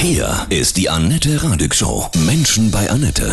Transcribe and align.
Hier 0.00 0.46
ist 0.48 0.76
die 0.76 0.88
Annette 0.88 1.42
Radig 1.42 1.74
Show. 1.74 2.06
Menschen 2.24 2.70
bei 2.70 2.88
Annette. 2.88 3.32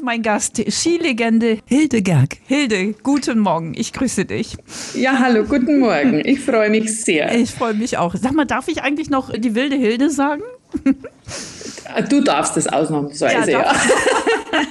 Mein 0.00 0.22
Gast, 0.22 0.62
Skilegende 0.70 1.58
Hilde 1.66 2.02
Gerg. 2.02 2.36
Hilde, 2.46 2.94
guten 3.02 3.40
Morgen, 3.40 3.74
ich 3.76 3.92
grüße 3.92 4.24
dich. 4.24 4.56
Ja, 4.94 5.18
hallo, 5.18 5.42
guten 5.42 5.80
Morgen. 5.80 6.22
Ich 6.24 6.38
freue 6.38 6.70
mich 6.70 7.02
sehr. 7.02 7.34
Ich 7.34 7.50
freue 7.50 7.74
mich 7.74 7.98
auch. 7.98 8.14
Sag 8.14 8.32
mal, 8.32 8.44
darf 8.44 8.68
ich 8.68 8.80
eigentlich 8.82 9.10
noch 9.10 9.32
die 9.36 9.56
wilde 9.56 9.74
Hilde 9.74 10.08
sagen? 10.08 10.42
Du 12.10 12.20
darfst 12.20 12.56
es 12.56 12.66
ausnahmsweise, 12.66 13.52
ja. 13.52 13.62
ja. 13.62 13.72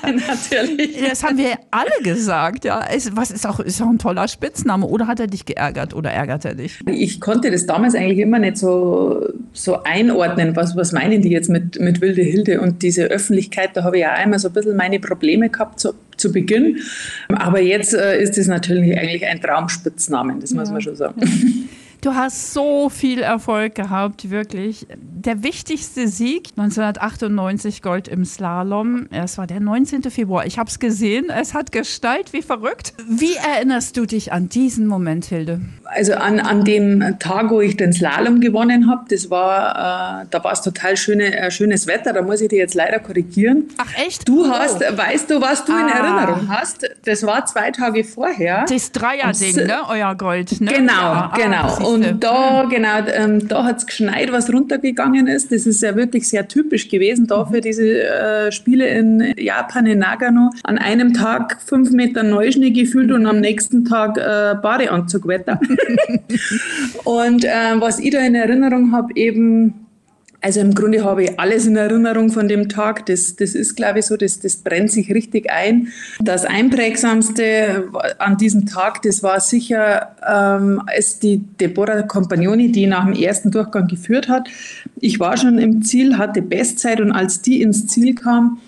Natürlich. 0.11 0.97
Das 1.09 1.23
haben 1.23 1.37
wir 1.37 1.57
alle 1.71 1.91
gesagt, 2.03 2.65
ja. 2.65 2.85
Es, 2.91 3.15
was 3.15 3.31
ist 3.31 3.45
auch, 3.45 3.59
ist 3.59 3.81
auch 3.81 3.89
ein 3.89 3.97
toller 3.97 4.27
Spitzname. 4.27 4.85
Oder 4.85 5.07
hat 5.07 5.19
er 5.19 5.27
dich 5.27 5.45
geärgert 5.45 5.93
oder 5.93 6.11
ärgert 6.11 6.45
er 6.45 6.55
dich? 6.55 6.79
Ich 6.87 7.19
konnte 7.19 7.51
das 7.51 7.65
damals 7.65 7.95
eigentlich 7.95 8.19
immer 8.19 8.39
nicht 8.39 8.57
so, 8.57 9.27
so 9.53 9.83
einordnen. 9.83 10.55
Was, 10.55 10.75
was 10.75 10.91
meinen 10.91 11.21
die 11.21 11.29
jetzt 11.29 11.49
mit, 11.49 11.79
mit 11.79 12.01
Wilde 12.01 12.21
Hilde 12.21 12.61
und 12.61 12.81
diese 12.81 13.05
Öffentlichkeit? 13.05 13.71
Da 13.73 13.83
habe 13.83 13.97
ich 13.97 14.03
ja 14.03 14.13
einmal 14.13 14.39
so 14.39 14.49
ein 14.49 14.53
bisschen 14.53 14.75
meine 14.75 14.99
Probleme 14.99 15.49
gehabt 15.49 15.79
zu, 15.79 15.93
zu 16.17 16.31
Beginn. 16.31 16.79
Aber 17.29 17.59
jetzt 17.59 17.93
äh, 17.93 18.21
ist 18.21 18.37
es 18.37 18.47
natürlich 18.47 18.97
eigentlich 18.97 19.25
ein 19.25 19.41
Traumspitznamen, 19.41 20.39
das 20.39 20.51
ja. 20.51 20.59
muss 20.59 20.71
man 20.71 20.81
schon 20.81 20.95
sagen. 20.95 21.21
Du 22.07 22.15
hast 22.15 22.53
so 22.53 22.87
viel 22.87 23.19
Erfolg 23.21 23.75
gehabt, 23.75 24.29
wirklich. 24.29 24.87
Der 24.95 25.43
wichtigste 25.43 26.07
Sieg 26.07 26.51
1998 26.55 27.81
Gold 27.81 28.07
im 28.07 28.23
Slalom. 28.23 29.07
Es 29.11 29.37
war 29.37 29.45
der 29.45 29.59
19. 29.59 30.03
Februar. 30.03 30.45
Ich 30.45 30.57
habe 30.57 30.69
es 30.69 30.79
gesehen. 30.79 31.29
Es 31.29 31.53
hat 31.53 31.73
Gestalt 31.73 32.31
wie 32.31 32.41
verrückt. 32.41 32.93
Wie 33.09 33.35
erinnerst 33.35 33.97
du 33.97 34.05
dich 34.05 34.31
an 34.31 34.47
diesen 34.47 34.87
Moment, 34.87 35.25
Hilde? 35.25 35.59
Also 35.83 36.13
an, 36.13 36.39
an 36.39 36.63
dem 36.63 37.19
Tag, 37.19 37.49
wo 37.49 37.59
ich 37.59 37.75
den 37.75 37.91
Slalom 37.91 38.39
gewonnen 38.39 38.89
habe, 38.89 39.03
das 39.09 39.29
war, 39.29 40.21
äh, 40.21 40.25
da 40.29 40.43
war 40.45 40.53
es 40.53 40.61
total 40.61 40.95
schöne, 40.95 41.37
äh, 41.37 41.51
schönes 41.51 41.87
Wetter. 41.87 42.13
Da 42.13 42.21
muss 42.21 42.39
ich 42.39 42.47
dir 42.47 42.59
jetzt 42.59 42.73
leider 42.73 42.99
korrigieren. 42.99 43.65
Ach 43.77 44.05
echt? 44.05 44.29
Du 44.29 44.47
hast, 44.47 44.81
oh. 44.81 44.97
weißt 44.97 45.29
du, 45.29 45.41
was 45.41 45.65
du 45.65 45.73
ah. 45.73 45.81
in 45.81 45.87
Erinnerung 45.89 46.47
hast? 46.47 46.89
Das 47.03 47.25
war 47.25 47.45
zwei 47.45 47.71
Tage 47.71 48.05
vorher. 48.05 48.65
Das 48.69 48.93
Dreier-Ding, 48.93 49.55
ne? 49.57 49.79
Euer 49.89 50.15
Gold, 50.15 50.61
ne? 50.61 50.71
Genau, 50.71 50.93
ja. 50.93 51.33
genau. 51.35 51.57
Ah, 51.57 51.96
und 52.05 52.23
da, 52.23 52.65
genau, 52.69 52.99
ähm, 53.13 53.47
da 53.47 53.63
hat 53.63 53.77
es 53.77 53.85
geschneit, 53.85 54.31
was 54.31 54.51
runtergegangen 54.51 55.27
ist. 55.27 55.51
Das 55.51 55.65
ist 55.65 55.81
ja 55.81 55.95
wirklich 55.95 56.27
sehr 56.27 56.47
typisch 56.47 56.89
gewesen 56.89 57.27
da 57.27 57.45
für 57.45 57.61
diese 57.61 58.03
äh, 58.03 58.51
Spiele 58.51 58.87
in 58.87 59.33
Japan, 59.37 59.85
in 59.85 59.99
Nagano. 59.99 60.51
An 60.63 60.77
einem 60.77 61.13
Tag 61.13 61.59
fünf 61.65 61.91
Meter 61.91 62.23
Neuschnee 62.23 62.71
gefühlt 62.71 63.11
und 63.11 63.25
am 63.25 63.39
nächsten 63.39 63.85
Tag 63.85 64.17
äh, 64.17 64.55
Badeanzugwetter. 64.61 65.59
und 67.03 67.45
äh, 67.45 67.79
was 67.79 67.99
ich 67.99 68.11
da 68.11 68.19
in 68.19 68.35
Erinnerung 68.35 68.91
habe, 68.91 69.13
eben 69.15 69.86
also 70.39 70.59
im 70.59 70.75
Grunde 70.75 71.03
habe 71.03 71.23
ich 71.23 71.39
alles 71.39 71.65
in 71.65 71.75
Erinnerung 71.75 72.31
von 72.31 72.47
dem 72.47 72.69
Tag. 72.69 73.07
Das, 73.07 73.35
das 73.35 73.55
ist, 73.55 73.75
glaube 73.75 73.99
ich, 73.99 74.05
so, 74.05 74.17
das, 74.17 74.39
das 74.39 74.57
brennt 74.57 74.91
sich 74.91 75.11
richtig 75.11 75.49
ein. 75.51 75.87
Das 76.19 76.45
Einprägsamste 76.45 77.89
an 78.19 78.37
diesem 78.37 78.67
Tag, 78.67 79.01
das 79.01 79.23
war 79.23 79.39
sicher, 79.39 80.15
ähm, 80.27 80.81
als 80.85 81.19
die 81.19 81.39
Deborah 81.59 82.03
Compagnoni, 82.03 82.71
die 82.71 82.85
nach 82.85 83.05
dem 83.05 83.13
ersten 83.13 83.49
Durchgang 83.49 83.87
geführt 83.87 84.29
hat. 84.29 84.47
Ich 84.99 85.19
war 85.19 85.37
schon 85.37 85.57
im 85.57 85.81
Ziel, 85.81 86.17
hatte 86.17 86.43
Bestzeit 86.43 87.01
und 87.01 87.11
als 87.11 87.41
die 87.41 87.61
ins 87.61 87.87
Ziel 87.87 88.13
kam 88.13 88.59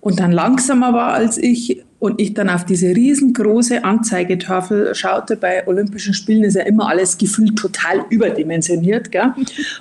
und 0.00 0.20
dann 0.20 0.32
langsamer 0.32 0.94
war 0.94 1.12
als 1.12 1.36
ich, 1.36 1.84
und 2.00 2.20
ich 2.20 2.34
dann 2.34 2.48
auf 2.48 2.64
diese 2.64 2.94
riesengroße 2.94 3.82
Anzeigetafel 3.82 4.94
schaute, 4.94 5.36
bei 5.36 5.66
Olympischen 5.66 6.14
Spielen 6.14 6.44
ist 6.44 6.54
ja 6.54 6.62
immer 6.62 6.88
alles 6.88 7.18
gefühlt 7.18 7.56
total 7.56 8.04
überdimensioniert. 8.10 9.10
Gell? 9.10 9.32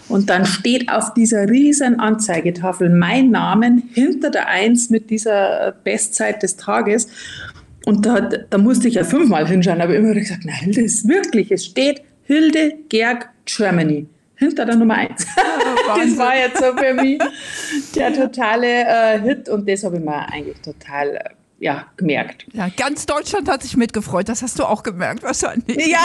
Und 0.09 0.29
dann 0.29 0.45
steht 0.45 0.89
auf 0.89 1.13
dieser 1.13 1.47
riesen 1.47 1.99
Anzeigetafel 1.99 2.89
mein 2.89 3.29
Name 3.29 3.83
hinter 3.93 4.31
der 4.31 4.47
Eins 4.47 4.89
mit 4.89 5.11
dieser 5.11 5.75
Bestzeit 5.83 6.41
des 6.41 6.57
Tages. 6.57 7.07
Und 7.85 8.05
da, 8.05 8.19
da 8.21 8.57
musste 8.57 8.87
ich 8.87 8.95
ja 8.95 9.03
fünfmal 9.03 9.47
hinschauen, 9.47 9.79
aber 9.79 9.95
immer 9.95 10.13
gesagt, 10.13 10.41
na 10.43 10.53
Hilde, 10.53 10.81
ist 10.81 11.07
wirklich, 11.07 11.51
es 11.51 11.65
steht 11.65 12.01
Hilde 12.23 12.73
Gerg 12.89 13.29
Germany 13.45 14.07
hinter 14.35 14.65
der 14.65 14.75
Nummer 14.75 14.95
eins. 14.95 15.25
das 15.87 16.17
war 16.17 16.35
jetzt 16.35 16.57
so 16.57 16.75
für 16.75 16.93
mich 16.93 17.19
der 17.95 18.13
totale 18.13 18.67
äh, 18.67 19.19
Hit 19.21 19.49
und 19.49 19.69
das 19.69 19.83
habe 19.83 19.97
ich 19.97 20.03
mir 20.03 20.31
eigentlich 20.31 20.59
total 20.61 21.15
äh, 21.15 21.29
ja, 21.59 21.85
gemerkt. 21.97 22.45
Ja, 22.53 22.69
ganz 22.75 23.07
Deutschland 23.07 23.49
hat 23.49 23.63
sich 23.63 23.75
mitgefreut. 23.75 24.29
Das 24.29 24.43
hast 24.43 24.59
du 24.59 24.63
auch 24.63 24.83
gemerkt, 24.83 25.23
wahrscheinlich. 25.23 25.87
Ja, 25.87 25.99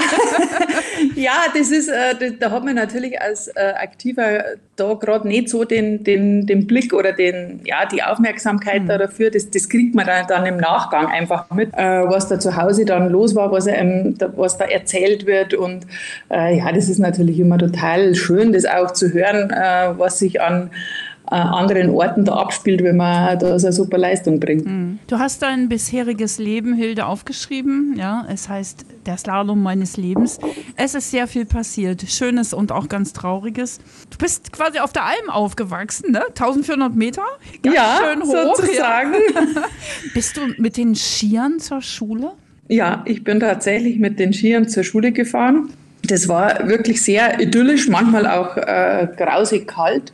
ja 1.14 1.32
das 1.54 1.70
ist, 1.70 1.88
äh, 1.88 2.32
da 2.38 2.50
hat 2.50 2.64
man 2.64 2.74
natürlich 2.74 3.20
als 3.20 3.48
äh, 3.48 3.74
Aktiver 3.76 4.44
da 4.76 4.94
gerade 4.94 5.28
nicht 5.28 5.50
so 5.50 5.64
den, 5.64 6.04
den, 6.04 6.46
den 6.46 6.66
Blick 6.66 6.94
oder 6.94 7.12
den, 7.12 7.60
ja, 7.64 7.84
die 7.84 8.02
Aufmerksamkeit 8.02 8.84
mhm. 8.84 8.88
da 8.88 8.96
dafür. 8.96 9.30
Das, 9.30 9.50
das 9.50 9.68
kriegt 9.68 9.94
man 9.94 10.06
dann, 10.06 10.26
dann 10.26 10.46
im 10.46 10.56
Nachgang 10.56 11.08
einfach 11.08 11.50
mit, 11.50 11.74
äh, 11.74 12.08
was 12.08 12.28
da 12.28 12.40
zu 12.40 12.56
Hause 12.56 12.86
dann 12.86 13.10
los 13.10 13.34
war, 13.34 13.52
was, 13.52 13.66
ähm, 13.66 14.16
da, 14.16 14.34
was 14.34 14.56
da 14.56 14.64
erzählt 14.64 15.26
wird. 15.26 15.52
Und 15.52 15.86
äh, 16.30 16.56
ja, 16.56 16.72
das 16.72 16.88
ist 16.88 16.98
natürlich 16.98 17.38
immer 17.38 17.58
total 17.58 18.14
schön, 18.14 18.54
das 18.54 18.64
auch 18.64 18.92
zu 18.92 19.12
hören, 19.12 19.50
äh, 19.50 19.98
was 19.98 20.18
sich 20.18 20.40
an 20.40 20.70
äh, 20.70 21.11
anderen 21.26 21.90
Orten 21.90 22.24
da 22.24 22.34
abspielt, 22.34 22.82
wenn 22.82 22.96
man 22.96 23.38
da 23.38 23.58
so 23.58 23.66
eine 23.66 23.72
super 23.72 23.96
Leistung 23.96 24.40
bringt. 24.40 24.66
Mhm. 24.66 24.98
Du 25.06 25.18
hast 25.18 25.42
dein 25.42 25.68
bisheriges 25.68 26.38
Leben, 26.38 26.74
Hilde, 26.74 27.06
aufgeschrieben. 27.06 27.94
Ja, 27.96 28.26
es 28.28 28.48
heißt 28.48 28.84
der 29.06 29.16
Slalom 29.16 29.62
meines 29.62 29.96
Lebens. 29.96 30.38
Es 30.76 30.94
ist 30.94 31.10
sehr 31.10 31.26
viel 31.26 31.46
passiert, 31.46 32.02
Schönes 32.02 32.52
und 32.52 32.72
auch 32.72 32.88
ganz 32.88 33.12
Trauriges. 33.12 33.78
Du 34.10 34.18
bist 34.18 34.52
quasi 34.52 34.78
auf 34.80 34.92
der 34.92 35.04
Alm 35.04 35.30
aufgewachsen, 35.30 36.12
ne? 36.12 36.22
1400 36.28 36.94
Meter, 36.94 37.22
ganz 37.62 37.76
ja, 37.76 37.98
schön 38.02 38.22
hoch. 38.22 38.56
Sozusagen. 38.56 39.12
Ja. 39.34 39.62
bist 40.14 40.36
du 40.36 40.40
mit 40.58 40.76
den 40.76 40.94
Skiern 40.94 41.60
zur 41.60 41.82
Schule? 41.82 42.32
Ja, 42.68 43.02
ich 43.06 43.24
bin 43.24 43.40
tatsächlich 43.40 43.98
mit 43.98 44.18
den 44.18 44.32
Skiern 44.32 44.68
zur 44.68 44.84
Schule 44.84 45.12
gefahren. 45.12 45.70
Das 46.04 46.26
war 46.26 46.66
wirklich 46.68 47.02
sehr 47.02 47.40
idyllisch, 47.40 47.88
manchmal 47.88 48.26
auch 48.26 48.56
äh, 48.56 49.06
grausig 49.16 49.68
kalt 49.68 50.12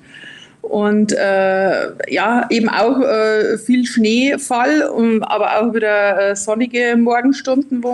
und 0.69 1.13
äh, 1.13 2.13
ja, 2.13 2.47
eben 2.51 2.69
auch 2.69 3.01
äh, 3.01 3.57
viel 3.57 3.87
Schneefall, 3.87 4.83
um, 4.83 5.23
aber 5.23 5.61
auch 5.61 5.75
wieder 5.75 6.31
äh, 6.31 6.37
sonnige 6.37 6.95
Morgenstunden, 6.97 7.83
wo 7.83 7.89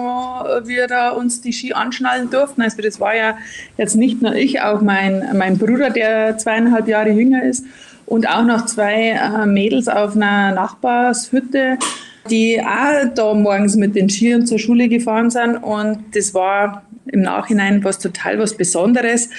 wir 0.64 0.88
da 0.88 1.10
uns 1.10 1.40
die 1.40 1.52
Ski 1.52 1.72
anschnallen 1.72 2.30
durften. 2.30 2.62
Also 2.62 2.82
das 2.82 2.98
war 2.98 3.14
ja 3.14 3.36
jetzt 3.76 3.94
nicht 3.94 4.22
nur 4.22 4.34
ich, 4.34 4.60
auch 4.60 4.80
mein, 4.80 5.24
mein 5.34 5.56
Bruder, 5.56 5.90
der 5.90 6.36
zweieinhalb 6.36 6.88
Jahre 6.88 7.10
jünger 7.10 7.44
ist 7.44 7.64
und 8.06 8.28
auch 8.28 8.44
noch 8.44 8.66
zwei 8.66 9.10
äh, 9.10 9.46
Mädels 9.46 9.86
auf 9.86 10.16
einer 10.16 10.52
Nachbarshütte, 10.52 11.78
die 12.28 12.60
auch 12.60 13.14
da 13.14 13.34
morgens 13.34 13.76
mit 13.76 13.94
den 13.94 14.10
Skiern 14.10 14.46
zur 14.46 14.58
Schule 14.58 14.88
gefahren 14.88 15.30
sind 15.30 15.56
und 15.58 15.98
das 16.12 16.34
war 16.34 16.82
im 17.06 17.22
Nachhinein 17.22 17.84
was 17.84 17.98
total 17.98 18.38
was 18.38 18.54
Besonderes. 18.54 19.30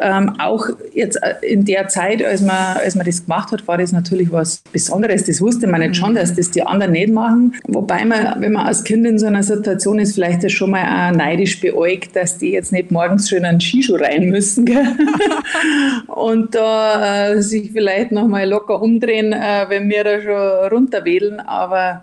Ähm, 0.00 0.34
auch 0.38 0.68
jetzt 0.92 1.16
äh, 1.22 1.34
in 1.46 1.64
der 1.64 1.88
Zeit, 1.88 2.24
als 2.24 2.40
man, 2.40 2.76
als 2.76 2.94
man 2.94 3.06
das 3.06 3.24
gemacht 3.24 3.52
hat, 3.52 3.66
war 3.68 3.78
das 3.78 3.92
natürlich 3.92 4.30
was 4.32 4.62
Besonderes. 4.72 5.24
Das 5.24 5.40
wusste 5.40 5.66
man 5.66 5.80
nicht 5.80 5.96
schon, 5.96 6.14
dass 6.14 6.34
das 6.34 6.50
die 6.50 6.62
anderen 6.62 6.92
nicht 6.92 7.12
machen. 7.12 7.54
Wobei 7.68 8.04
man, 8.04 8.40
wenn 8.40 8.52
man 8.52 8.66
als 8.66 8.84
Kind 8.84 9.06
in 9.06 9.18
so 9.18 9.26
einer 9.26 9.42
Situation 9.42 9.98
ist, 9.98 10.14
vielleicht 10.14 10.44
das 10.44 10.52
schon 10.52 10.70
mal 10.70 10.84
auch 11.10 11.16
neidisch 11.16 11.60
beäugt, 11.60 12.16
dass 12.16 12.38
die 12.38 12.50
jetzt 12.50 12.72
nicht 12.72 12.90
morgens 12.90 13.28
schön 13.28 13.44
einen 13.44 13.60
Skischuh 13.60 13.96
rein 13.96 14.30
müssen. 14.30 14.64
Und 16.06 16.54
da 16.54 17.32
äh, 17.32 17.42
sich 17.42 17.72
vielleicht 17.72 18.12
nochmal 18.12 18.48
locker 18.48 18.80
umdrehen, 18.80 19.32
äh, 19.32 19.66
wenn 19.68 19.88
wir 19.88 20.04
da 20.04 20.20
schon 20.20 20.68
runterwedeln. 20.70 21.40
Aber 21.40 22.02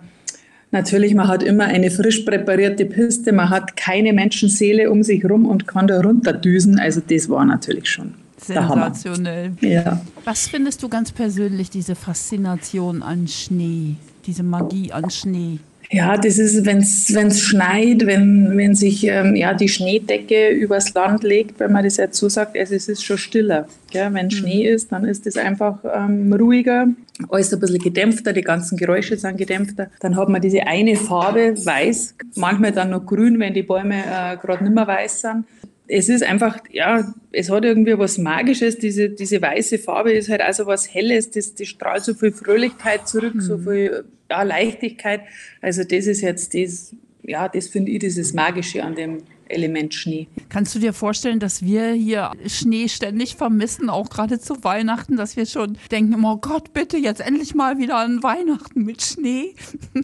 Natürlich, 0.72 1.14
man 1.14 1.28
hat 1.28 1.42
immer 1.42 1.64
eine 1.64 1.90
frisch 1.90 2.20
präparierte 2.20 2.86
Piste, 2.86 3.32
man 3.32 3.50
hat 3.50 3.76
keine 3.76 4.14
Menschenseele 4.14 4.90
um 4.90 5.02
sich 5.02 5.22
herum 5.22 5.46
und 5.46 5.68
kann 5.68 5.86
da 5.86 6.00
runterdüsen. 6.00 6.78
Also 6.78 7.02
das 7.06 7.28
war 7.28 7.44
natürlich 7.44 7.88
schon 7.90 8.14
sensationell. 8.38 9.52
Ja. 9.60 10.00
Was 10.24 10.48
findest 10.48 10.82
du 10.82 10.88
ganz 10.88 11.12
persönlich 11.12 11.68
diese 11.68 11.94
Faszination 11.94 13.02
an 13.02 13.28
Schnee, 13.28 13.96
diese 14.26 14.42
Magie 14.42 14.90
an 14.92 15.10
Schnee? 15.10 15.58
Ja, 15.94 16.16
das 16.16 16.38
ist, 16.38 16.64
wenn 16.64 16.78
es 16.78 17.40
schneit, 17.42 18.06
wenn, 18.06 18.56
wenn 18.56 18.74
sich 18.74 19.04
ähm, 19.04 19.36
ja, 19.36 19.52
die 19.52 19.68
Schneedecke 19.68 20.48
übers 20.48 20.94
Land 20.94 21.22
legt, 21.22 21.60
wenn 21.60 21.70
man 21.70 21.84
das 21.84 21.98
jetzt 21.98 22.18
so 22.18 22.30
sagt, 22.30 22.56
also 22.56 22.74
es 22.74 22.88
ist 22.88 23.04
schon 23.04 23.18
stiller. 23.18 23.68
Gell? 23.90 24.08
Wenn 24.14 24.26
mhm. 24.26 24.30
Schnee 24.30 24.66
ist, 24.66 24.90
dann 24.90 25.04
ist 25.04 25.26
es 25.26 25.36
einfach 25.36 25.80
ähm, 25.84 26.32
ruhiger, 26.32 26.86
alles 27.28 27.52
ein 27.52 27.60
bisschen 27.60 27.78
gedämpfter, 27.78 28.32
die 28.32 28.40
ganzen 28.40 28.78
Geräusche 28.78 29.18
sind 29.18 29.36
gedämpfter. 29.36 29.90
Dann 30.00 30.16
hat 30.16 30.30
man 30.30 30.40
diese 30.40 30.66
eine 30.66 30.96
Farbe, 30.96 31.54
weiß, 31.62 32.14
manchmal 32.36 32.72
dann 32.72 32.88
noch 32.88 33.04
grün, 33.04 33.38
wenn 33.38 33.52
die 33.52 33.62
Bäume 33.62 33.96
äh, 33.98 34.38
gerade 34.38 34.64
nicht 34.64 34.74
mehr 34.74 34.86
weiß 34.86 35.20
sind 35.20 35.44
es 35.88 36.08
ist 36.08 36.22
einfach, 36.22 36.58
ja, 36.70 37.12
es 37.32 37.50
hat 37.50 37.64
irgendwie 37.64 37.98
was 37.98 38.18
Magisches. 38.18 38.78
Diese, 38.78 39.10
diese 39.10 39.42
weiße 39.42 39.78
Farbe 39.78 40.12
ist 40.12 40.28
halt 40.28 40.40
also 40.40 40.66
was 40.66 40.92
Helles, 40.92 41.30
das, 41.30 41.54
das 41.54 41.68
strahlt 41.68 42.04
so 42.04 42.14
viel 42.14 42.32
Fröhlichkeit 42.32 43.08
zurück, 43.08 43.34
mhm. 43.34 43.40
so 43.40 43.58
viel 43.58 44.04
ja, 44.30 44.42
Leichtigkeit. 44.42 45.22
Also 45.60 45.82
das 45.82 46.06
ist 46.06 46.20
jetzt 46.20 46.54
das, 46.54 46.94
ja, 47.22 47.48
das 47.48 47.68
finde 47.68 47.92
ich 47.92 48.00
dieses 48.00 48.32
Magische 48.34 48.82
an 48.82 48.94
dem 48.94 49.18
Element 49.52 49.94
Schnee. 49.94 50.28
Kannst 50.48 50.74
du 50.74 50.78
dir 50.78 50.92
vorstellen, 50.92 51.38
dass 51.38 51.62
wir 51.62 51.92
hier 51.92 52.32
Schnee 52.46 52.88
ständig 52.88 53.36
vermissen, 53.36 53.90
auch 53.90 54.08
gerade 54.08 54.38
zu 54.38 54.64
Weihnachten, 54.64 55.16
dass 55.16 55.36
wir 55.36 55.46
schon 55.46 55.78
denken, 55.90 56.24
oh 56.24 56.36
Gott, 56.36 56.72
bitte 56.72 56.96
jetzt 56.96 57.20
endlich 57.20 57.54
mal 57.54 57.78
wieder 57.78 57.98
an 57.98 58.22
Weihnachten 58.22 58.84
mit 58.84 59.02
Schnee? 59.02 59.54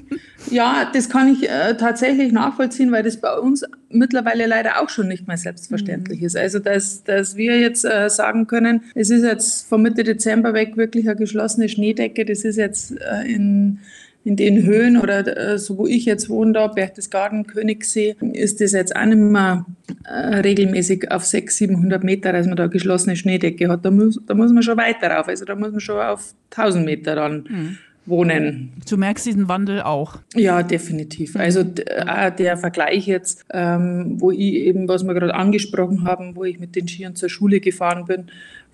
Ja, 0.50 0.90
das 0.94 1.10
kann 1.10 1.28
ich 1.28 1.46
äh, 1.46 1.76
tatsächlich 1.76 2.32
nachvollziehen, 2.32 2.90
weil 2.90 3.02
das 3.02 3.20
bei 3.20 3.36
uns 3.36 3.64
mittlerweile 3.90 4.46
leider 4.46 4.80
auch 4.80 4.88
schon 4.88 5.08
nicht 5.08 5.26
mehr 5.26 5.36
selbstverständlich 5.36 6.20
mhm. 6.20 6.26
ist. 6.26 6.36
Also, 6.36 6.58
dass, 6.58 7.04
dass 7.04 7.36
wir 7.36 7.58
jetzt 7.58 7.84
äh, 7.84 8.08
sagen 8.08 8.46
können, 8.46 8.84
es 8.94 9.10
ist 9.10 9.24
jetzt 9.24 9.68
von 9.68 9.82
Mitte 9.82 10.04
Dezember 10.04 10.54
weg 10.54 10.78
wirklich 10.78 11.06
eine 11.06 11.16
geschlossene 11.16 11.68
Schneedecke, 11.68 12.24
das 12.24 12.44
ist 12.44 12.56
jetzt 12.56 12.92
äh, 12.92 13.30
in 13.30 13.80
in 14.24 14.36
den 14.36 14.64
Höhen 14.64 14.98
oder 14.98 15.52
äh, 15.52 15.58
so 15.58 15.78
wo 15.78 15.86
ich 15.86 16.04
jetzt 16.04 16.28
wohne, 16.28 16.52
da 16.52 16.66
Berchtesgaden, 16.66 17.46
Königssee, 17.46 18.16
ist 18.32 18.60
das 18.60 18.72
jetzt 18.72 18.94
auch 18.94 19.06
nicht 19.06 19.16
mehr 19.16 19.64
äh, 20.04 20.40
regelmäßig 20.40 21.10
auf 21.10 21.24
600, 21.24 21.52
700 21.52 22.04
Meter, 22.04 22.32
dass 22.32 22.46
man 22.46 22.56
da 22.56 22.66
geschlossene 22.66 23.16
Schneedecke 23.16 23.68
hat. 23.68 23.84
Da 23.84 23.90
muss, 23.90 24.20
da 24.26 24.34
muss 24.34 24.52
man 24.52 24.62
schon 24.62 24.76
weiter 24.76 25.10
rauf. 25.10 25.28
Also 25.28 25.44
da 25.44 25.54
muss 25.54 25.70
man 25.70 25.80
schon 25.80 26.00
auf 26.00 26.34
1000 26.50 26.84
Meter 26.84 27.14
dann. 27.14 27.44
Mhm 27.48 27.78
wohnen. 28.08 28.72
Du 28.88 28.96
merkst 28.96 29.26
diesen 29.26 29.48
Wandel 29.48 29.82
auch. 29.82 30.18
Ja, 30.34 30.62
definitiv. 30.62 31.36
Also 31.36 31.60
äh, 31.60 32.32
der 32.32 32.56
Vergleich 32.56 33.06
jetzt, 33.06 33.44
ähm, 33.50 34.14
wo 34.18 34.30
ich 34.30 34.38
eben, 34.40 34.88
was 34.88 35.04
wir 35.04 35.14
gerade 35.14 35.34
angesprochen 35.34 36.04
haben, 36.04 36.34
wo 36.34 36.44
ich 36.44 36.58
mit 36.58 36.74
den 36.74 36.88
Skiern 36.88 37.14
zur 37.14 37.28
Schule 37.28 37.60
gefahren 37.60 38.06
bin, 38.06 38.26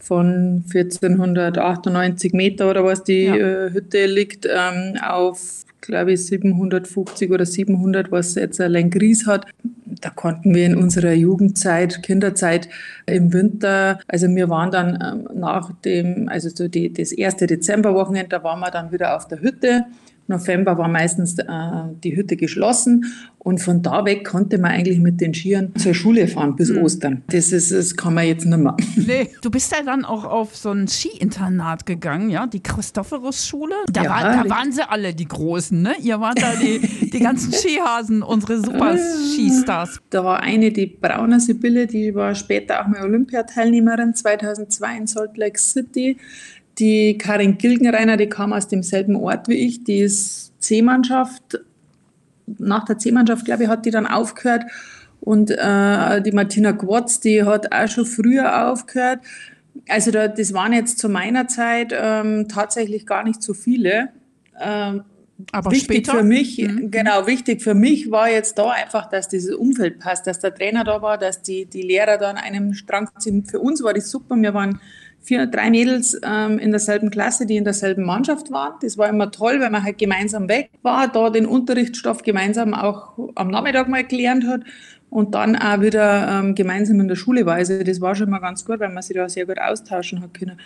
von 0.04 0.64
1498 0.72 2.32
Meter 2.34 2.70
oder 2.70 2.84
was 2.84 3.04
die 3.04 3.24
ja. 3.24 3.34
äh, 3.34 3.72
Hütte 3.72 4.06
liegt, 4.06 4.46
ähm, 4.46 4.98
auf, 5.02 5.64
glaube 5.80 6.12
ich, 6.12 6.26
750 6.26 7.30
oder 7.30 7.46
700, 7.46 8.12
was 8.12 8.34
jetzt 8.34 8.60
allein 8.60 8.90
Gries 8.90 9.26
hat. 9.26 9.46
Da 10.00 10.10
konnten 10.10 10.54
wir 10.54 10.66
in 10.66 10.76
unserer 10.76 11.12
Jugendzeit, 11.12 12.02
Kinderzeit 12.02 12.68
im 13.06 13.32
Winter, 13.32 13.98
also 14.06 14.28
wir 14.28 14.50
waren 14.50 14.70
dann 14.70 14.98
ähm, 15.02 15.40
nach 15.40 15.72
dem, 15.84 16.28
also 16.28 16.50
so 16.50 16.68
die, 16.68 16.92
das 16.92 17.12
erste 17.12 17.46
Dezemberwochenende, 17.46 18.28
da 18.28 18.44
waren 18.44 18.60
wir 18.60 18.70
dann 18.70 18.92
wieder 18.92 19.16
auf 19.16 19.26
der 19.26 19.40
Hütte 19.40 19.86
November 20.26 20.78
war 20.78 20.88
meistens 20.88 21.38
äh, 21.38 21.44
die 22.02 22.16
Hütte 22.16 22.36
geschlossen 22.36 23.04
und 23.44 23.58
von 23.58 23.82
da 23.82 24.06
weg 24.06 24.24
konnte 24.24 24.56
man 24.56 24.70
eigentlich 24.70 24.98
mit 24.98 25.20
den 25.20 25.34
Skiern 25.34 25.74
zur 25.76 25.92
Schule 25.92 26.26
fahren 26.28 26.56
bis 26.56 26.70
mhm. 26.70 26.78
Ostern. 26.78 27.22
Das, 27.26 27.52
ist, 27.52 27.70
das 27.72 27.94
kann 27.94 28.14
man 28.14 28.26
jetzt 28.26 28.46
nicht 28.46 28.58
mehr. 28.58 28.74
Nee. 28.96 29.28
Du 29.42 29.50
bist 29.50 29.70
ja 29.70 29.82
dann 29.84 30.06
auch 30.06 30.24
auf 30.24 30.56
so 30.56 30.70
ein 30.70 30.88
Skiinternat 30.88 31.84
gegangen, 31.84 32.30
ja, 32.30 32.46
die 32.46 32.62
Christophorus-Schule. 32.62 33.74
Da, 33.92 34.04
ja, 34.04 34.10
war, 34.10 34.44
da 34.44 34.48
waren 34.48 34.72
sie 34.72 34.88
alle 34.88 35.14
die 35.14 35.28
Großen, 35.28 35.80
ne? 35.80 35.92
Ihr 36.00 36.18
wart 36.20 36.40
da 36.40 36.54
die, 36.56 37.10
die 37.10 37.18
ganzen 37.18 37.52
Skihasen, 37.52 38.22
unsere 38.22 38.60
super 38.60 38.96
Skistars. 38.96 40.00
Da 40.08 40.24
war 40.24 40.40
eine, 40.40 40.72
die 40.72 40.86
Brauner 40.86 41.38
Sibylle, 41.38 41.86
die 41.86 42.14
war 42.14 42.34
später 42.34 42.82
auch 42.82 42.88
mal 42.88 43.02
Olympiateilnehmerin 43.02 44.14
2002 44.14 44.96
in 44.96 45.06
Salt 45.06 45.36
Lake 45.36 45.58
City. 45.58 46.16
Die 46.78 47.18
Karin 47.18 47.58
Gilgenreiner, 47.58 48.16
die 48.16 48.28
kam 48.28 48.52
aus 48.52 48.68
demselben 48.68 49.16
Ort 49.16 49.48
wie 49.48 49.54
ich, 49.54 49.84
die 49.84 50.00
ist 50.00 50.60
C-Mannschaft. 50.60 51.60
Nach 52.58 52.84
der 52.84 52.98
C-Mannschaft, 52.98 53.44
glaube 53.44 53.64
ich, 53.64 53.68
hat 53.68 53.86
die 53.86 53.90
dann 53.90 54.06
aufgehört. 54.06 54.64
Und 55.20 55.50
äh, 55.50 56.20
die 56.20 56.32
Martina 56.32 56.72
Quatz, 56.72 57.20
die 57.20 57.44
hat 57.44 57.72
auch 57.72 57.88
schon 57.88 58.04
früher 58.04 58.68
aufgehört. 58.68 59.20
Also 59.88 60.10
da, 60.10 60.28
das 60.28 60.52
waren 60.52 60.72
jetzt 60.72 60.98
zu 60.98 61.08
meiner 61.08 61.48
Zeit 61.48 61.94
ähm, 61.96 62.46
tatsächlich 62.48 63.06
gar 63.06 63.24
nicht 63.24 63.42
so 63.42 63.54
viele. 63.54 64.10
Ähm, 64.60 65.04
aber 65.50 65.70
wichtig 65.72 66.06
später? 66.06 66.18
für 66.18 66.22
mich, 66.22 66.58
mhm. 66.58 66.90
genau, 66.90 67.26
wichtig 67.26 67.62
für 67.62 67.74
mich 67.74 68.10
war 68.10 68.30
jetzt 68.30 68.56
da 68.58 68.70
einfach, 68.70 69.08
dass 69.08 69.28
dieses 69.28 69.54
Umfeld 69.54 69.98
passt, 69.98 70.26
dass 70.26 70.38
der 70.38 70.54
Trainer 70.54 70.84
da 70.84 71.02
war, 71.02 71.18
dass 71.18 71.42
die, 71.42 71.66
die 71.66 71.82
Lehrer 71.82 72.18
da 72.18 72.30
an 72.30 72.36
einem 72.36 72.72
Strang 72.74 73.08
ziehen. 73.18 73.44
Für 73.44 73.58
uns 73.58 73.82
war 73.82 73.94
das 73.94 74.10
super. 74.10 74.36
Wir 74.36 74.54
waren 74.54 74.80
vier, 75.24 75.46
drei 75.46 75.70
Mädels 75.70 76.20
ähm, 76.22 76.58
in 76.58 76.70
derselben 76.70 77.10
Klasse, 77.10 77.46
die 77.46 77.56
in 77.56 77.64
derselben 77.64 78.04
Mannschaft 78.04 78.52
waren. 78.52 78.74
Das 78.82 78.98
war 78.98 79.08
immer 79.08 79.30
toll, 79.30 79.58
weil 79.60 79.70
man 79.70 79.82
halt 79.82 79.98
gemeinsam 79.98 80.48
weg 80.48 80.70
war, 80.82 81.08
da 81.08 81.30
den 81.30 81.46
Unterrichtsstoff 81.46 82.22
gemeinsam 82.22 82.74
auch 82.74 83.18
am 83.34 83.48
Nachmittag 83.48 83.88
mal 83.88 84.04
gelernt 84.04 84.46
hat 84.46 84.60
und 85.08 85.34
dann 85.34 85.56
auch 85.56 85.80
wieder 85.80 86.28
ähm, 86.28 86.54
gemeinsam 86.54 87.00
in 87.00 87.08
der 87.08 87.16
Schule 87.16 87.46
war. 87.46 87.54
Also 87.54 87.82
das 87.82 88.00
war 88.00 88.14
schon 88.14 88.30
mal 88.30 88.40
ganz 88.40 88.64
gut, 88.64 88.80
weil 88.80 88.90
man 88.90 89.02
sich 89.02 89.16
da 89.16 89.28
sehr 89.28 89.46
gut 89.46 89.58
austauschen 89.58 90.20
hat 90.20 90.34
können. 90.34 90.58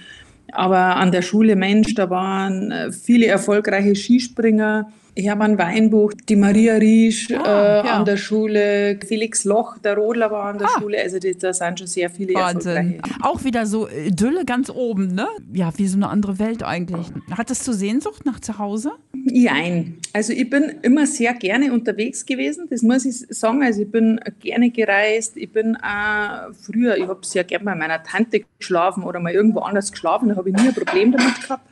Aber 0.52 0.96
an 0.96 1.12
der 1.12 1.22
Schule, 1.22 1.55
Mensch, 1.55 1.94
da 1.94 2.10
waren 2.10 2.72
äh, 2.72 2.90
viele 2.90 3.26
erfolgreiche 3.26 3.94
Skispringer, 3.94 4.90
Hermann 5.23 5.59
Weinbuch, 5.59 6.12
die 6.29 6.37
Maria 6.37 6.75
Riesch 6.75 7.31
ah, 7.32 7.81
äh, 7.82 7.87
ja. 7.87 7.99
an 7.99 8.05
der 8.05 8.17
Schule, 8.17 8.99
Felix 9.06 9.44
Loch, 9.44 9.79
der 9.79 9.97
Rodler 9.97 10.31
war 10.31 10.44
an 10.44 10.59
der 10.59 10.69
ah. 10.69 10.79
Schule. 10.79 11.00
Also 11.03 11.19
da 11.19 11.53
sind 11.53 11.79
schon 11.79 11.88
sehr 11.88 12.11
viele 12.11 12.35
Wahnsinn. 12.35 13.00
Auch 13.23 13.44
wieder 13.44 13.67
so 13.67 13.88
Idylle 13.88 14.44
ganz 14.44 14.70
oben, 14.70 15.15
ne? 15.15 15.26
Ja, 15.53 15.73
wie 15.76 15.87
so 15.88 15.97
eine 15.97 16.09
andere 16.09 16.38
Welt 16.38 16.62
eigentlich. 16.62 17.06
Hattest 17.31 17.67
du 17.67 17.73
Sehnsucht 17.73 18.25
nach 18.26 18.41
zu 18.41 18.59
Hause? 18.59 18.93
Nein. 19.12 19.99
Also 20.12 20.32
ich 20.32 20.49
bin 20.49 20.76
immer 20.82 21.06
sehr 21.06 21.35
gerne 21.35 21.73
unterwegs 21.73 22.25
gewesen, 22.25 22.67
das 22.70 22.82
muss 22.82 23.05
ich 23.05 23.26
sagen. 23.37 23.62
Also 23.62 23.82
ich 23.82 23.91
bin 23.91 24.20
gerne 24.41 24.70
gereist. 24.70 25.37
Ich 25.37 25.53
bin 25.53 25.76
auch 25.76 26.53
früher, 26.62 26.97
ich 26.97 27.06
habe 27.06 27.25
sehr 27.25 27.44
gerne 27.44 27.65
bei 27.65 27.75
meiner 27.75 28.03
Tante 28.03 28.44
geschlafen 28.59 29.03
oder 29.03 29.20
mal 29.20 29.32
irgendwo 29.32 29.61
anders 29.61 29.91
geschlafen. 29.91 30.29
Da 30.29 30.37
habe 30.37 30.50
ich 30.50 30.56
nie 30.56 30.69
ein 30.69 30.75
Problem 30.75 31.12
damit 31.12 31.43
gehabt. 31.43 31.62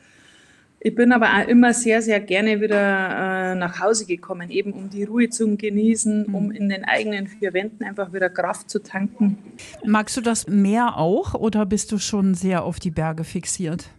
Ich 0.87 0.95
bin 0.95 1.11
aber 1.11 1.27
auch 1.27 1.47
immer 1.49 1.73
sehr, 1.73 2.01
sehr 2.01 2.21
gerne 2.21 2.61
wieder 2.61 3.51
äh, 3.51 3.55
nach 3.55 3.81
Hause 3.81 4.05
gekommen, 4.05 4.49
eben 4.49 4.71
um 4.71 4.89
die 4.89 5.03
Ruhe 5.03 5.27
zu 5.27 5.57
genießen, 5.57 6.27
um 6.27 6.45
mhm. 6.45 6.51
in 6.51 6.69
den 6.69 6.85
eigenen 6.85 7.27
vier 7.27 7.53
Wänden 7.53 7.83
einfach 7.83 8.13
wieder 8.13 8.29
Kraft 8.29 8.69
zu 8.69 8.81
tanken. 8.81 9.37
Magst 9.85 10.15
du 10.15 10.21
das 10.21 10.47
Meer 10.47 10.95
auch 10.95 11.33
oder 11.33 11.65
bist 11.65 11.91
du 11.91 11.97
schon 11.97 12.35
sehr 12.35 12.63
auf 12.63 12.79
die 12.79 12.89
Berge 12.89 13.25
fixiert? 13.25 13.89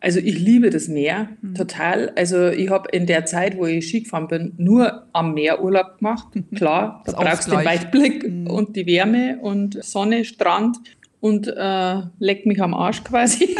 Also 0.00 0.18
ich 0.18 0.38
liebe 0.38 0.68
das 0.68 0.86
Meer 0.88 1.30
mhm. 1.40 1.54
total. 1.54 2.12
Also 2.14 2.48
ich 2.48 2.68
habe 2.68 2.90
in 2.92 3.06
der 3.06 3.24
Zeit, 3.24 3.56
wo 3.56 3.64
ich 3.64 3.86
Ski 3.86 4.02
gefahren 4.02 4.28
bin, 4.28 4.52
nur 4.58 5.06
am 5.14 5.32
Meer 5.32 5.64
Urlaub 5.64 5.96
gemacht. 5.96 6.28
Klar, 6.54 7.02
da 7.06 7.12
brauchst 7.12 7.46
du 7.46 7.52
den 7.52 7.64
Weitblick 7.64 8.28
mhm. 8.28 8.48
und 8.48 8.76
die 8.76 8.84
Wärme 8.84 9.38
und 9.40 9.82
Sonne, 9.82 10.26
Strand 10.26 10.76
und 11.20 11.48
äh, 11.48 12.02
leckt 12.18 12.46
mich 12.46 12.62
am 12.62 12.72
Arsch 12.72 13.04
quasi. 13.04 13.56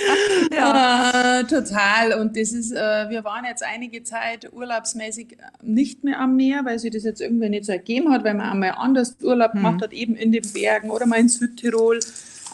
ja. 0.56 1.40
äh, 1.40 1.44
total. 1.44 2.20
Und 2.20 2.36
das 2.36 2.52
ist, 2.52 2.72
äh, 2.72 3.08
wir 3.08 3.24
waren 3.24 3.44
jetzt 3.44 3.62
einige 3.62 4.02
Zeit 4.02 4.52
urlaubsmäßig 4.52 5.36
nicht 5.62 6.02
mehr 6.02 6.20
am 6.20 6.34
Meer, 6.36 6.64
weil 6.64 6.78
sich 6.78 6.90
das 6.90 7.04
jetzt 7.04 7.20
irgendwie 7.20 7.48
nicht 7.48 7.64
so 7.64 7.72
ergeben 7.72 8.12
hat, 8.12 8.24
weil 8.24 8.34
man 8.34 8.50
einmal 8.50 8.74
anders 8.76 9.16
Urlaub 9.22 9.52
hm. 9.52 9.62
gemacht 9.62 9.82
hat, 9.82 9.92
eben 9.92 10.16
in 10.16 10.32
den 10.32 10.42
Bergen 10.52 10.90
oder 10.90 11.06
mal 11.06 11.20
in 11.20 11.28
Südtirol. 11.28 12.00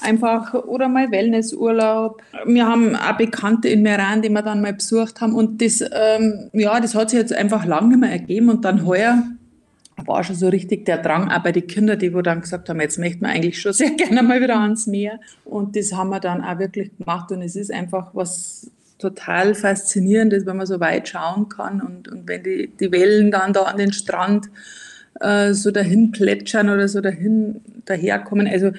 Einfach 0.02 0.52
oder 0.52 0.88
mal 0.88 1.10
Wellnessurlaub. 1.10 2.22
Wir 2.44 2.66
haben 2.66 2.94
auch 2.94 3.16
Bekannte 3.16 3.70
in 3.70 3.80
Meran, 3.80 4.20
die 4.20 4.28
wir 4.28 4.42
dann 4.42 4.60
mal 4.60 4.74
besucht 4.74 5.22
haben. 5.22 5.34
Und 5.34 5.62
das, 5.62 5.80
ähm, 5.80 6.50
ja, 6.52 6.78
das 6.80 6.94
hat 6.94 7.08
sich 7.08 7.18
jetzt 7.18 7.32
einfach 7.32 7.64
lange 7.64 7.88
nicht 7.88 8.00
mehr 8.00 8.10
ergeben. 8.10 8.50
Und 8.50 8.66
dann 8.66 8.84
heuer 8.84 9.22
war 10.06 10.24
schon 10.24 10.36
so 10.36 10.48
richtig 10.48 10.84
der 10.84 10.98
Drang, 10.98 11.30
auch 11.30 11.42
bei 11.42 11.52
den 11.52 11.66
Kindern, 11.66 11.98
die 11.98 12.14
wo 12.14 12.22
dann 12.22 12.40
gesagt 12.40 12.68
haben, 12.68 12.80
jetzt 12.80 12.98
möchten 12.98 13.22
wir 13.22 13.28
eigentlich 13.28 13.60
schon 13.60 13.72
sehr 13.72 13.90
gerne 13.96 14.22
mal 14.22 14.40
wieder 14.40 14.60
ans 14.60 14.86
Meer. 14.86 15.20
Und 15.44 15.76
das 15.76 15.92
haben 15.92 16.10
wir 16.10 16.20
dann 16.20 16.42
auch 16.42 16.58
wirklich 16.58 16.90
gemacht. 16.96 17.30
Und 17.32 17.42
es 17.42 17.56
ist 17.56 17.72
einfach 17.72 18.10
was 18.14 18.70
total 18.98 19.54
Faszinierendes, 19.54 20.46
wenn 20.46 20.56
man 20.56 20.66
so 20.66 20.80
weit 20.80 21.08
schauen 21.08 21.48
kann 21.48 21.80
und, 21.82 22.08
und 22.08 22.26
wenn 22.26 22.42
die, 22.42 22.70
die 22.80 22.90
Wellen 22.90 23.30
dann 23.30 23.52
da 23.52 23.64
an 23.64 23.76
den 23.76 23.92
Strand 23.92 24.48
äh, 25.20 25.52
so 25.52 25.70
dahin 25.70 26.12
plätschern 26.12 26.70
oder 26.70 26.88
so 26.88 27.00
dahin 27.00 27.60
daherkommen. 27.84 28.46
Also 28.46 28.72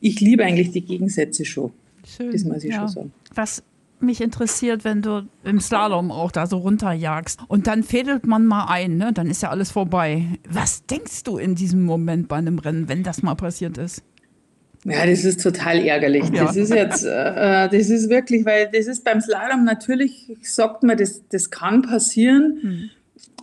ich 0.00 0.20
liebe 0.20 0.44
eigentlich 0.44 0.70
die 0.70 0.84
Gegensätze 0.84 1.44
schon. 1.44 1.72
Schön. 2.06 2.32
Das 2.32 2.44
muss 2.44 2.62
ich 2.64 2.72
ja. 2.72 2.80
schon 2.80 2.88
sagen. 2.88 3.12
Was 3.34 3.62
mich 4.04 4.20
interessiert, 4.20 4.84
wenn 4.84 5.02
du 5.02 5.26
im 5.42 5.60
Slalom 5.60 6.10
auch 6.10 6.30
da 6.30 6.46
so 6.46 6.58
runterjagst 6.58 7.40
und 7.48 7.66
dann 7.66 7.82
fädelt 7.82 8.26
man 8.26 8.46
mal 8.46 8.66
ein, 8.68 8.96
ne? 8.96 9.12
dann 9.12 9.28
ist 9.28 9.42
ja 9.42 9.50
alles 9.50 9.72
vorbei. 9.72 10.26
Was 10.48 10.86
denkst 10.86 11.24
du 11.24 11.38
in 11.38 11.54
diesem 11.54 11.84
Moment 11.84 12.28
bei 12.28 12.36
einem 12.36 12.58
Rennen, 12.58 12.88
wenn 12.88 13.02
das 13.02 13.22
mal 13.22 13.34
passiert 13.34 13.78
ist? 13.78 14.02
Ja, 14.84 15.06
das 15.06 15.24
ist 15.24 15.42
total 15.42 15.78
ärgerlich. 15.78 16.28
Ja. 16.30 16.44
Das 16.44 16.56
ist 16.56 16.70
jetzt, 16.70 17.04
äh, 17.04 17.68
das 17.68 17.90
ist 17.90 18.10
wirklich, 18.10 18.44
weil 18.44 18.68
das 18.72 18.86
ist 18.86 19.02
beim 19.02 19.20
Slalom 19.20 19.64
natürlich, 19.64 20.30
sagt 20.42 20.82
man, 20.82 20.96
das, 20.96 21.22
das 21.30 21.50
kann 21.50 21.82
passieren. 21.82 22.58
Hm. 22.60 22.90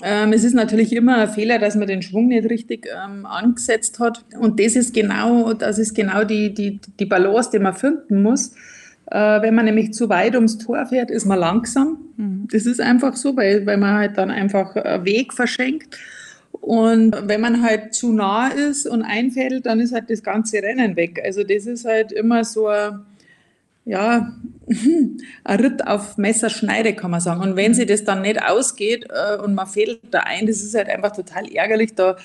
Ähm, 0.04 0.34
es 0.34 0.44
ist 0.44 0.54
natürlich 0.54 0.94
immer 0.94 1.18
ein 1.18 1.30
Fehler, 1.30 1.60
dass 1.60 1.76
man 1.76 1.88
den 1.88 2.02
Schwung 2.02 2.28
nicht 2.28 2.50
richtig 2.50 2.88
ähm, 2.88 3.26
angesetzt 3.26 4.00
hat. 4.00 4.24
Und 4.40 4.60
das 4.60 4.76
ist 4.76 4.94
genau, 4.94 5.54
das 5.54 5.80
ist 5.80 5.94
genau 5.94 6.24
die, 6.24 6.54
die, 6.54 6.80
die 7.00 7.06
Balance, 7.06 7.52
die 7.52 7.60
man 7.60 7.74
finden 7.74 8.22
muss. 8.22 8.54
Äh, 9.12 9.42
wenn 9.42 9.54
man 9.54 9.66
nämlich 9.66 9.94
zu 9.94 10.10
weit 10.10 10.36
ums 10.36 10.58
Tor 10.58 10.86
fährt, 10.86 11.12
ist 11.12 11.26
man 11.26 11.40
langsam. 11.40 11.98
Mhm. 12.18 12.48
Das 12.52 12.66
ist 12.66 12.82
einfach 12.82 13.16
so, 13.16 13.36
weil, 13.36 13.66
weil 13.66 13.78
man 13.78 13.98
halt 13.98 14.18
dann 14.18 14.32
einfach 14.32 14.76
Weg 15.06 15.34
verschenkt. 15.34 15.98
Und 16.52 17.16
wenn 17.28 17.42
man 17.42 17.64
halt 17.64 17.94
zu 17.94 18.14
nah 18.14 18.48
ist 18.48 18.88
und 18.88 19.04
einfädelt, 19.04 19.66
dann 19.66 19.80
ist 19.80 19.94
halt 19.94 20.10
das 20.10 20.24
ganze 20.24 20.62
Rennen 20.62 20.96
weg. 20.96 21.22
Also 21.24 21.44
das 21.44 21.66
ist 21.66 21.86
halt 21.86 22.12
immer 22.12 22.44
so, 22.44 22.70
ja, 22.70 23.02
ja, 23.86 24.32
ein 25.44 25.60
Ritt 25.60 25.86
auf 25.88 26.18
Messerschneide, 26.18 26.94
kann 26.94 27.12
man 27.12 27.20
sagen. 27.20 27.42
Und 27.42 27.56
wenn 27.56 27.74
sie 27.74 27.86
das 27.86 28.04
dann 28.04 28.22
nicht 28.22 28.42
ausgeht 28.44 29.08
äh, 29.10 29.38
und 29.38 29.56
man 29.56 29.68
fädelt 29.68 30.02
da 30.12 30.22
ein, 30.22 30.46
das 30.48 30.62
ist 30.62 30.76
halt 30.76 30.90
einfach 30.90 31.12
total 31.12 31.52
ärgerlich. 31.52 31.96
Da, 31.96 32.16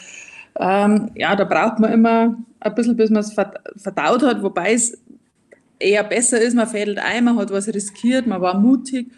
ähm, 0.59 1.11
ja, 1.15 1.35
da 1.35 1.45
braucht 1.45 1.79
man 1.79 1.93
immer 1.93 2.37
ein 2.61 2.75
bisschen, 2.75 2.97
bis 2.97 3.11
man 3.11 3.21
es 3.21 3.33
verdaut 3.33 4.23
hat, 4.23 4.43
wobei 4.43 4.75
es 4.75 4.99
eher 5.79 6.05
besser 6.05 6.41
ist, 6.41 6.55
man 6.55 6.67
fädelt 6.67 6.99
ein, 6.99 7.25
man 7.25 7.39
hat 7.39 7.51
was 7.51 7.69
riskiert, 7.69 8.27
man 8.27 8.41
war 8.41 8.59
mutig 8.59 9.13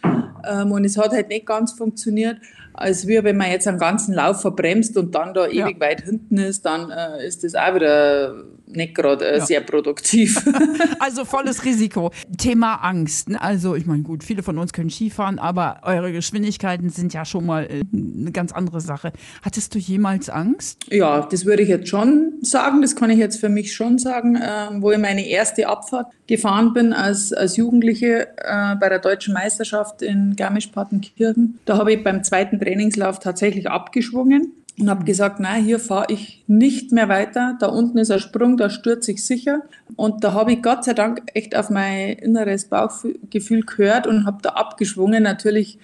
ähm, 0.48 0.72
und 0.72 0.84
es 0.84 0.96
hat 0.96 1.12
halt 1.12 1.28
nicht 1.28 1.46
ganz 1.46 1.72
funktioniert 1.72 2.38
als 2.80 3.06
wir, 3.06 3.24
wenn 3.24 3.36
man 3.36 3.50
jetzt 3.50 3.66
einen 3.66 3.78
ganzen 3.78 4.14
Lauf 4.14 4.40
verbremst 4.40 4.96
und 4.96 5.14
dann 5.14 5.34
da 5.34 5.46
ewig 5.46 5.76
ja. 5.76 5.80
weit 5.80 6.02
hinten 6.02 6.38
ist, 6.38 6.64
dann 6.64 6.90
äh, 6.90 7.26
ist 7.26 7.44
das 7.44 7.54
auch 7.54 7.74
wieder 7.74 8.44
nicht 8.70 8.94
gerade 8.94 9.24
äh, 9.24 9.38
ja. 9.38 9.46
sehr 9.46 9.60
produktiv. 9.60 10.44
also 10.98 11.24
volles 11.24 11.64
Risiko. 11.64 12.10
Thema 12.36 12.76
Angst. 12.76 13.30
Ne? 13.30 13.40
Also 13.40 13.74
ich 13.74 13.86
meine, 13.86 14.02
gut, 14.02 14.24
viele 14.24 14.42
von 14.42 14.58
uns 14.58 14.72
können 14.72 14.90
Skifahren, 14.90 15.38
aber 15.38 15.80
eure 15.82 16.12
Geschwindigkeiten 16.12 16.90
sind 16.90 17.14
ja 17.14 17.24
schon 17.24 17.46
mal 17.46 17.64
äh, 17.64 17.84
eine 17.92 18.32
ganz 18.32 18.52
andere 18.52 18.80
Sache. 18.80 19.12
Hattest 19.42 19.74
du 19.74 19.78
jemals 19.78 20.28
Angst? 20.28 20.84
Ja, 20.90 21.26
das 21.30 21.44
würde 21.44 21.62
ich 21.62 21.68
jetzt 21.68 21.88
schon 21.88 22.34
sagen. 22.42 22.82
Das 22.82 22.96
kann 22.96 23.10
ich 23.10 23.18
jetzt 23.18 23.40
für 23.40 23.48
mich 23.48 23.74
schon 23.74 23.98
sagen, 23.98 24.36
äh, 24.36 24.68
wo 24.80 24.90
ich 24.90 24.98
meine 24.98 25.26
erste 25.26 25.68
Abfahrt 25.68 26.08
gefahren 26.26 26.74
bin 26.74 26.92
als, 26.92 27.32
als 27.32 27.56
Jugendliche 27.56 28.28
äh, 28.36 28.76
bei 28.76 28.88
der 28.88 28.98
deutschen 28.98 29.34
Meisterschaft 29.34 30.02
in 30.02 30.36
Garmisch-Partenkirchen. 30.36 31.58
Da 31.64 31.78
habe 31.78 31.94
ich 31.94 32.04
beim 32.04 32.22
zweiten 32.22 32.58
Trainingslauf 32.68 33.18
tatsächlich 33.18 33.70
abgeschwungen 33.70 34.52
und 34.78 34.90
habe 34.90 35.04
gesagt, 35.04 35.40
nein, 35.40 35.64
hier 35.64 35.80
fahre 35.80 36.12
ich 36.12 36.44
nicht 36.46 36.92
mehr 36.92 37.08
weiter. 37.08 37.56
Da 37.58 37.66
unten 37.66 37.98
ist 37.98 38.10
ein 38.10 38.20
Sprung, 38.20 38.56
da 38.56 38.70
stürze 38.70 39.12
ich 39.12 39.24
sicher. 39.24 39.62
Und 39.96 40.22
da 40.22 40.34
habe 40.34 40.52
ich 40.52 40.62
Gott 40.62 40.84
sei 40.84 40.92
Dank 40.92 41.22
echt 41.34 41.56
auf 41.56 41.70
mein 41.70 42.10
inneres 42.12 42.66
Bauchgefühl 42.66 43.62
gehört 43.62 44.06
und 44.06 44.26
habe 44.26 44.38
da 44.42 44.50
abgeschwungen. 44.50 45.22
Natürlich 45.22 45.78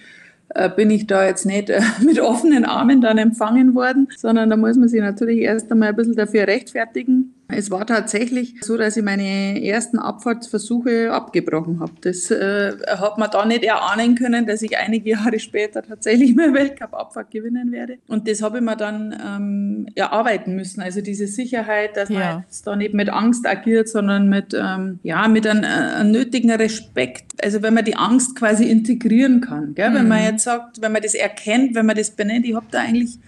äh, 0.49 0.69
bin 0.69 0.91
ich 0.91 1.07
da 1.07 1.25
jetzt 1.25 1.45
nicht 1.45 1.69
äh, 1.69 1.81
mit 2.05 2.19
offenen 2.21 2.63
Armen 2.63 3.01
dann 3.01 3.17
empfangen 3.17 3.75
worden, 3.75 4.07
sondern 4.15 4.49
da 4.49 4.55
muss 4.55 4.77
man 4.77 4.87
sich 4.87 5.01
natürlich 5.01 5.39
erst 5.39 5.71
einmal 5.71 5.89
ein 5.89 5.95
bisschen 5.95 6.15
dafür 6.15 6.47
rechtfertigen. 6.47 7.33
Es 7.47 7.69
war 7.69 7.85
tatsächlich 7.85 8.55
so, 8.61 8.75
dass 8.75 8.97
ich 8.97 9.03
meine 9.03 9.63
ersten 9.63 9.99
Abfahrtsversuche 9.99 11.11
abgebrochen 11.11 11.79
habe. 11.79 11.91
Das 12.01 12.31
äh, 12.31 12.73
hat 12.87 13.17
man 13.19 13.29
da 13.29 13.45
nicht 13.45 13.63
erahnen 13.63 14.15
können, 14.15 14.47
dass 14.47 14.63
ich 14.63 14.77
einige 14.77 15.11
Jahre 15.11 15.39
später 15.39 15.83
tatsächlich 15.83 16.35
mal 16.35 16.53
Weltcup-Abfahrt 16.53 17.29
gewinnen 17.29 17.71
werde. 17.71 17.97
Und 18.07 18.27
das 18.27 18.41
habe 18.41 18.57
ich 18.57 18.63
mir 18.63 18.75
dann 18.75 19.15
ähm, 19.23 19.87
erarbeiten 19.93 20.55
müssen. 20.55 20.81
Also 20.81 21.01
diese 21.01 21.27
Sicherheit, 21.27 21.95
dass 21.97 22.09
ja. 22.09 22.19
man 22.19 22.43
jetzt 22.43 22.65
da 22.65 22.75
nicht 22.75 22.93
mit 22.95 23.09
Angst 23.09 23.45
agiert, 23.45 23.89
sondern 23.89 24.27
mit, 24.27 24.55
ähm, 24.59 24.99
ja, 25.03 25.27
mit 25.27 25.45
einem, 25.45 25.63
äh, 25.63 25.67
einem, 25.67 26.11
nötigen 26.11 26.51
Respekt. 26.51 27.43
Also 27.43 27.61
wenn 27.61 27.75
man 27.75 27.85
die 27.85 27.95
Angst 27.95 28.35
quasi 28.35 28.65
integrieren 28.65 29.41
kann. 29.41 29.75
Gell? 29.75 29.91
Mhm. 29.91 29.95
Wenn 29.95 30.07
man 30.07 30.19
mhm. 30.19 30.25
jetzt 30.25 30.43
sagt, 30.45 30.81
wenn 30.81 30.91
man 30.91 31.03
das 31.03 31.13
erkennt, 31.13 31.75
wenn 31.75 31.85
man 31.85 31.95
das 31.95 32.09
benennt, 32.09 32.45
ich 32.45 32.55
habe 32.55 32.65
da 32.71 32.79
eigentlich 32.79 33.19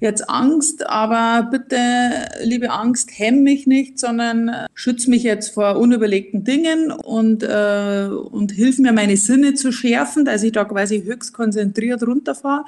jetzt 0.00 0.28
Angst, 0.28 0.86
aber 0.88 1.48
bitte, 1.50 1.76
liebe 2.42 2.70
Angst, 2.70 3.10
hemm 3.12 3.42
mich 3.42 3.66
nicht, 3.66 3.98
sondern 3.98 4.48
äh, 4.48 4.66
schütze 4.74 5.10
mich 5.10 5.22
jetzt 5.22 5.54
vor 5.54 5.76
unüberlegten 5.76 6.44
Dingen 6.44 6.92
und, 6.92 7.42
äh, 7.42 8.08
und 8.08 8.52
hilf 8.52 8.78
mir, 8.78 8.92
meine 8.92 9.16
Sinne 9.16 9.54
zu 9.54 9.72
schärfen, 9.72 10.24
dass 10.24 10.42
ich 10.42 10.52
da 10.52 10.64
quasi 10.64 11.02
höchst 11.02 11.32
konzentriert 11.32 12.06
runterfahre 12.06 12.64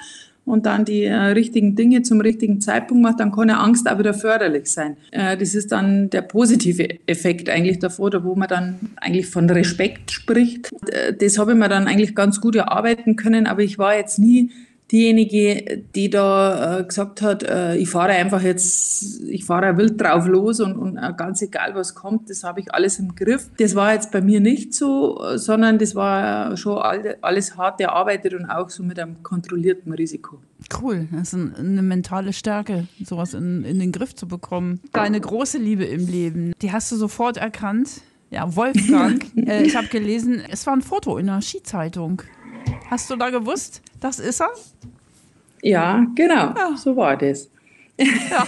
und 0.49 0.66
dann 0.66 0.85
die 0.85 1.04
äh, 1.04 1.14
richtigen 1.14 1.76
Dinge 1.76 2.02
zum 2.02 2.20
richtigen 2.20 2.61
Zeitpunkt 2.61 3.02
mache, 3.02 3.16
dann 3.18 3.32
kann 3.32 3.49
ja 3.49 3.58
Angst 3.58 3.88
auch 3.88 3.99
wieder 3.99 4.14
förderlich 4.14 4.66
sein. 4.66 4.97
Äh, 5.11 5.37
das 5.37 5.54
ist 5.54 5.70
dann 5.73 6.11
der 6.11 6.23
positive 6.23 6.88
Effekt 7.06 7.50
eigentlich 7.50 7.78
davor, 7.78 8.11
da 8.11 8.25
wo 8.25 8.35
man 8.35 8.49
dann 8.49 8.78
eigentlich 8.97 9.26
von 9.26 9.49
Respekt 9.50 10.11
spricht. 10.11 10.73
Äh, 10.90 11.12
das 11.12 11.38
habe 11.38 11.52
ich 11.52 11.58
mir 11.58 11.68
dann 11.68 11.87
eigentlich 11.87 12.14
ganz 12.14 12.40
gut 12.40 12.56
erarbeiten 12.56 13.16
können, 13.16 13.47
aber 13.47 13.62
ich 13.62 13.78
war 13.78 13.94
jetzt 13.94 14.18
nie 14.18 14.50
diejenige, 14.90 15.85
die 15.95 16.09
da 16.09 16.78
äh, 16.78 16.85
gesagt 16.85 17.21
hat, 17.23 17.42
äh, 17.42 17.76
ich 17.76 17.90
fahre 17.90 18.12
einfach 18.12 18.42
jetzt, 18.42 19.21
ich 19.23 19.45
fahre 19.45 19.76
wild 19.76 20.00
drauf 20.00 20.26
los 20.26 20.61
und, 20.61 20.76
und 20.76 20.97
äh, 20.97 21.12
ganz 21.16 21.42
egal 21.42 21.75
was 21.75 21.95
kommt, 21.95 22.30
das 22.30 22.45
habe 22.45 22.61
ich 22.61 22.73
alles 22.73 22.99
im 22.99 23.14
Griff. 23.14 23.50
Das 23.59 23.75
war 23.75 23.92
jetzt 23.92 24.11
bei 24.11 24.21
mir 24.21 24.40
nicht 24.40 24.75
so, 24.75 25.21
sondern 25.37 25.78
das 25.78 25.95
war 25.95 26.57
schon 26.57 26.78
alles 26.78 27.57
hart 27.57 27.80
erarbeitet 27.80 28.35
und 28.35 28.47
auch 28.47 28.71
so 28.71 28.83
mit 28.83 28.99
einem 28.99 29.23
kontrollierten 29.23 29.92
Risiko. 29.92 30.38
Cool, 30.80 31.07
das 31.12 31.35
ist 31.35 31.59
eine 31.59 31.83
mentale 31.83 32.33
Stärke, 32.33 32.88
sowas 33.04 33.35
in, 33.35 33.64
in 33.64 33.78
den 33.78 33.92
Griff 33.92 34.14
zu 34.14 34.26
bekommen. 34.26 34.80
Deine 34.92 35.21
große 35.21 35.59
Liebe 35.59 35.85
im 35.85 36.07
Leben, 36.07 36.52
die 36.62 36.73
hast 36.73 36.90
du 36.92 36.97
sofort 36.97 37.37
erkannt. 37.37 38.02
Ja, 38.30 38.54
Wolfgang, 38.57 39.25
äh, 39.37 39.62
ich 39.62 39.76
habe 39.76 39.88
gelesen, 39.88 40.42
es 40.50 40.66
war 40.66 40.75
ein 40.75 40.83
Foto 40.83 41.16
in 41.16 41.28
einer 41.28 41.40
Skizeitung. 41.40 42.23
Hast 42.90 43.11
du 43.11 43.16
da 43.16 43.30
gewusst, 43.30 43.83
das 44.00 44.18
ist 44.18 44.40
er? 44.40 44.50
Ja, 45.62 46.07
genau. 46.14 46.54
Ja. 46.57 46.76
So 46.76 46.97
war 46.97 47.16
das. 47.16 47.50
Ja. 47.99 48.47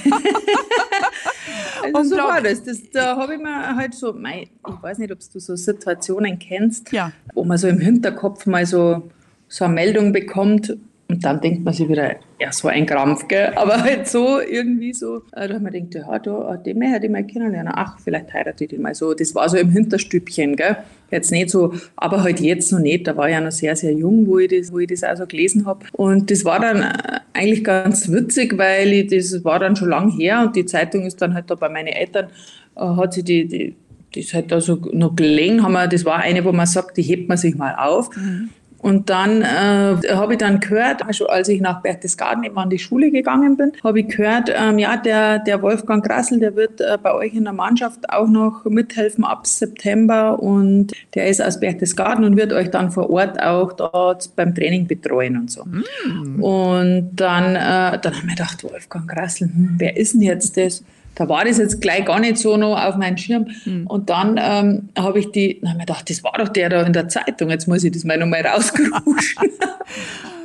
also 1.94 2.16
so 2.16 2.22
war 2.22 2.40
das. 2.40 2.62
das 2.62 2.90
da 2.90 3.16
habe 3.16 3.34
ich 3.34 3.40
mir 3.40 3.76
halt 3.76 3.94
so, 3.94 4.16
ich 4.16 4.50
weiß 4.64 4.98
nicht, 4.98 5.12
ob 5.12 5.18
du 5.18 5.40
so 5.40 5.56
Situationen 5.56 6.38
kennst, 6.38 6.90
ja. 6.92 7.12
wo 7.34 7.44
man 7.44 7.58
so 7.58 7.68
im 7.68 7.80
Hinterkopf 7.80 8.46
mal 8.46 8.64
so, 8.64 9.10
so 9.48 9.64
eine 9.64 9.74
Meldung 9.74 10.12
bekommt 10.12 10.76
und 11.10 11.24
dann 11.24 11.40
denkt 11.40 11.64
man 11.64 11.74
sich 11.74 11.88
wieder, 11.88 12.16
ja, 12.38 12.52
so 12.52 12.68
ein 12.68 12.86
Krampf, 12.86 13.26
gell? 13.26 13.52
Aber 13.56 13.82
halt 13.82 14.06
so 14.06 14.40
irgendwie 14.40 14.92
so, 14.92 15.22
äh, 15.32 15.48
da 15.48 15.54
hat 15.54 15.62
man 15.62 15.72
gedacht, 15.72 15.94
ja, 15.94 16.18
da, 16.18 16.54
äh, 16.54 16.62
den 16.62 16.80
hätte 16.82 17.06
ich 17.06 17.12
mal 17.12 17.24
kennenlernen. 17.24 17.72
Ach, 17.74 17.98
vielleicht 17.98 18.32
heirate 18.32 18.64
ich 18.64 18.70
den 18.70 18.82
mal 18.82 18.94
so. 18.94 19.12
Das 19.12 19.34
war 19.34 19.48
so 19.48 19.56
im 19.56 19.70
Hinterstübchen, 19.70 20.54
gell? 20.54 20.76
Jetzt 21.10 21.32
nicht 21.32 21.50
so, 21.50 21.74
aber 21.96 22.22
halt 22.22 22.38
jetzt 22.40 22.70
noch 22.70 22.78
nicht. 22.78 23.08
Da 23.08 23.16
war 23.16 23.28
ich 23.28 23.34
ja 23.34 23.40
noch 23.40 23.50
sehr, 23.50 23.74
sehr 23.74 23.92
jung, 23.92 24.26
wo 24.26 24.38
ich 24.38 24.48
das, 24.48 24.72
wo 24.72 24.78
ich 24.78 24.88
das 24.88 25.02
auch 25.02 25.16
so 25.16 25.26
gelesen 25.26 25.66
habe. 25.66 25.86
Und 25.92 26.30
das 26.30 26.44
war 26.44 26.60
dann 26.60 26.82
äh, 26.82 27.20
eigentlich 27.32 27.64
ganz 27.64 28.10
witzig, 28.10 28.56
weil 28.56 28.92
ich, 28.92 29.08
das 29.08 29.44
war 29.44 29.58
dann 29.58 29.74
schon 29.74 29.88
lang 29.88 30.10
her 30.10 30.44
und 30.46 30.54
die 30.54 30.64
Zeitung 30.64 31.04
ist 31.06 31.20
dann 31.20 31.34
halt 31.34 31.50
da 31.50 31.56
bei 31.56 31.68
meinen 31.68 31.88
Eltern, 31.88 32.28
hat 32.76 33.12
sie 33.12 33.24
die, 33.24 33.46
die 33.46 33.74
das 34.14 34.34
halt 34.34 34.50
da 34.50 34.60
so 34.60 34.76
noch 34.92 35.14
gelegen, 35.14 35.62
haben 35.62 35.72
wir, 35.72 35.86
das 35.86 36.04
war 36.04 36.18
eine, 36.18 36.44
wo 36.44 36.52
man 36.52 36.66
sagt, 36.66 36.96
die 36.96 37.02
hebt 37.02 37.28
man 37.28 37.38
sich 37.38 37.54
mal 37.54 37.74
auf. 37.76 38.14
Mhm. 38.16 38.50
Und 38.82 39.10
dann 39.10 39.42
äh, 39.42 39.96
habe 40.14 40.32
ich 40.32 40.38
dann 40.38 40.60
gehört, 40.60 41.04
also 41.04 41.26
als 41.26 41.48
ich 41.48 41.60
nach 41.60 41.82
Berchtesgaden 41.82 42.44
eben 42.44 42.56
an 42.58 42.70
die 42.70 42.78
Schule 42.78 43.10
gegangen 43.10 43.56
bin, 43.56 43.72
habe 43.84 44.00
ich 44.00 44.08
gehört, 44.08 44.50
ähm, 44.54 44.78
ja, 44.78 44.96
der, 44.96 45.38
der 45.40 45.60
Wolfgang 45.60 46.04
Grassel, 46.04 46.40
der 46.40 46.56
wird 46.56 46.80
äh, 46.80 46.96
bei 47.02 47.12
euch 47.12 47.34
in 47.34 47.44
der 47.44 47.52
Mannschaft 47.52 48.08
auch 48.08 48.26
noch 48.26 48.64
mithelfen 48.64 49.24
ab 49.24 49.46
September 49.46 50.40
und 50.42 50.92
der 51.14 51.28
ist 51.28 51.42
aus 51.42 51.60
Berchtesgaden 51.60 52.24
und 52.24 52.36
wird 52.36 52.52
euch 52.52 52.70
dann 52.70 52.90
vor 52.90 53.10
Ort 53.10 53.42
auch 53.42 53.72
dort 53.74 54.34
beim 54.34 54.54
Training 54.54 54.86
betreuen 54.86 55.36
und 55.36 55.50
so. 55.50 55.64
Mm. 55.64 56.42
Und 56.42 57.10
dann, 57.12 57.56
äh, 57.56 57.98
dann 57.98 58.16
haben 58.16 58.28
wir 58.28 58.34
gedacht, 58.34 58.64
Wolfgang 58.64 59.08
Grassel, 59.08 59.48
hm, 59.48 59.74
wer 59.78 59.96
ist 59.96 60.14
denn 60.14 60.22
jetzt 60.22 60.56
das? 60.56 60.82
Da 61.14 61.28
war 61.28 61.44
das 61.44 61.58
jetzt 61.58 61.80
gleich 61.80 62.04
gar 62.04 62.20
nicht 62.20 62.38
so 62.38 62.56
noch 62.56 62.82
auf 62.82 62.96
meinem 62.96 63.16
Schirm. 63.16 63.46
Mhm. 63.64 63.86
Und 63.86 64.10
dann 64.10 64.40
ähm, 64.42 64.88
habe 64.98 65.18
ich 65.18 65.30
die, 65.30 65.60
dann 65.60 65.70
habe 65.70 65.80
ich 65.80 65.86
gedacht, 65.86 66.10
das 66.10 66.24
war 66.24 66.32
doch 66.38 66.48
der 66.48 66.68
da 66.68 66.82
in 66.82 66.92
der 66.92 67.08
Zeitung, 67.08 67.50
jetzt 67.50 67.68
muss 67.68 67.84
ich 67.84 67.92
das 67.92 68.04
mal 68.04 68.16
nochmal 68.16 68.46
rausgeruschen. 68.46 69.50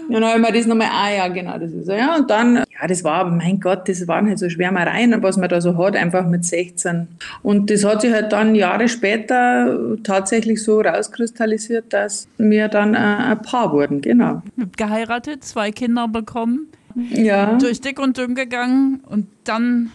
Und 0.08 0.14
dann 0.14 0.26
habe 0.26 0.40
ich 0.40 0.46
mir 0.46 0.58
das 0.58 0.66
nochmal, 0.66 0.90
ah 0.92 1.10
ja, 1.16 1.28
genau, 1.30 1.58
das 1.58 1.72
ist 1.72 1.86
so. 1.86 1.94
Ja, 1.94 2.16
und 2.16 2.30
dann, 2.30 2.56
ja, 2.56 2.88
das 2.88 3.04
war, 3.04 3.30
mein 3.30 3.60
Gott, 3.60 3.88
das 3.88 4.08
waren 4.08 4.28
halt 4.28 4.40
so 4.40 4.50
Schwärmereien, 4.50 5.22
was 5.24 5.38
man 5.38 5.50
da 5.50 5.62
so 5.62 5.78
hat, 5.78 5.96
einfach 5.96 6.28
mit 6.28 6.44
16. 6.44 7.08
Und 7.42 7.70
das 7.70 7.86
hat 7.86 8.02
sich 8.02 8.12
halt 8.12 8.34
dann 8.34 8.54
Jahre 8.56 8.90
später 8.90 9.78
tatsächlich 10.04 10.62
so 10.64 10.82
rauskristallisiert, 10.82 11.94
dass 11.94 12.28
wir 12.38 12.68
dann 12.68 12.96
äh, 12.96 12.98
ein 12.98 13.42
Paar 13.42 13.72
wurden, 13.72 14.02
genau. 14.02 14.42
Geheiratet, 14.76 15.44
zwei 15.44 15.72
Kinder 15.72 16.08
bekommen, 16.08 16.68
ja. 17.12 17.58
durch 17.58 17.82
dick 17.82 18.00
und 18.00 18.18
dünn 18.18 18.36
gegangen 18.36 19.02
und 19.06 19.28
dann 19.46 19.92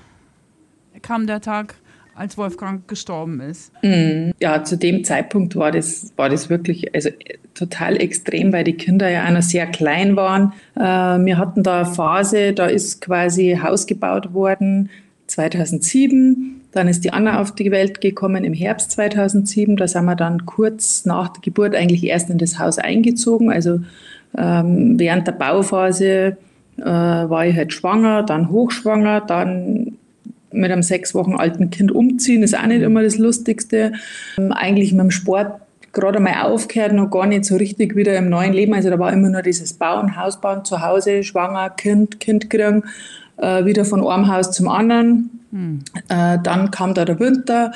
kam 1.03 1.27
der 1.27 1.41
Tag, 1.41 1.75
als 2.15 2.37
Wolfgang 2.37 2.87
gestorben 2.87 3.41
ist. 3.41 3.73
Mm, 3.83 4.33
ja, 4.41 4.63
zu 4.63 4.77
dem 4.77 5.05
Zeitpunkt 5.05 5.57
war 5.57 5.73
das, 5.73 6.13
war 6.17 6.29
das 6.29 6.51
wirklich 6.51 6.95
also, 6.95 7.09
total 7.55 7.97
extrem, 7.97 8.53
weil 8.53 8.65
die 8.65 8.75
Kinder 8.75 9.09
ja 9.09 9.27
auch 9.27 9.31
noch 9.31 9.43
sehr 9.43 9.67
klein 9.67 10.17
waren. 10.17 10.53
Äh, 10.77 10.81
wir 10.83 11.39
hatten 11.39 11.63
da 11.63 11.83
eine 11.83 11.87
Phase, 11.87 12.53
da 12.53 12.67
ist 12.67 13.01
quasi 13.01 13.59
Haus 13.63 13.87
gebaut 13.87 14.35
worden 14.35 14.91
2007. 15.29 16.61
Dann 16.73 16.89
ist 16.89 17.05
die 17.05 17.13
Anna 17.13 17.41
auf 17.41 17.55
die 17.55 17.71
Welt 17.71 18.01
gekommen 18.01 18.45
im 18.45 18.53
Herbst 18.53 18.93
2007. 18.93 19.77
Da 19.77 19.89
sind 19.89 20.05
wir 20.05 20.15
dann 20.15 20.47
kurz 20.47 21.05
nach 21.05 21.29
der 21.29 21.41
Geburt 21.41 21.75
eigentlich 21.75 22.05
erst 22.05 22.31
in 22.31 22.39
das 22.39 22.59
Haus 22.59 22.79
eingezogen. 22.79 23.51
Also 23.51 23.81
ähm, 24.37 24.99
während 24.99 25.27
der 25.27 25.33
Bauphase 25.33 26.37
äh, 26.79 26.85
war 26.85 27.47
ich 27.47 27.57
halt 27.57 27.73
schwanger, 27.73 28.23
dann 28.23 28.51
hochschwanger, 28.51 29.21
dann 29.23 29.97
mit 30.53 30.71
einem 30.71 30.83
sechs 30.83 31.15
Wochen 31.15 31.35
alten 31.35 31.71
Kind 31.71 31.93
umziehen, 31.93 32.43
ist 32.43 32.57
auch 32.57 32.67
nicht 32.67 32.83
immer 32.83 33.03
das 33.03 33.19
Lustigste. 33.19 33.93
Ähm, 34.39 34.53
eigentlich 34.53 34.93
mit 34.93 35.01
dem 35.01 35.11
Sport 35.11 35.61
gerade 35.93 36.19
einmal 36.19 36.43
aufgehört, 36.43 36.93
noch 36.93 37.11
gar 37.11 37.27
nicht 37.27 37.45
so 37.45 37.57
richtig 37.57 37.97
wieder 37.97 38.17
im 38.17 38.29
neuen 38.29 38.53
Leben. 38.53 38.75
Also 38.75 38.91
da 38.91 38.99
war 38.99 39.13
immer 39.13 39.29
nur 39.29 39.43
dieses 39.43 39.73
Bauen, 39.73 40.17
Hausbauen 40.17 40.65
zu 40.65 40.83
Hause, 40.83 41.23
schwanger, 41.23 41.71
Kind, 41.71 42.21
Kind 42.21 42.51
kriegen. 42.51 42.85
Äh, 43.41 43.65
wieder 43.65 43.85
von 43.85 44.07
einem 44.07 44.33
Haus 44.33 44.51
zum 44.53 44.69
anderen. 44.69 45.31
Hm. 45.53 45.81
Äh, 46.09 46.39
dann 46.43 46.71
kam 46.71 46.95
da 46.95 47.05
der 47.05 47.19
Winter. 47.19 47.73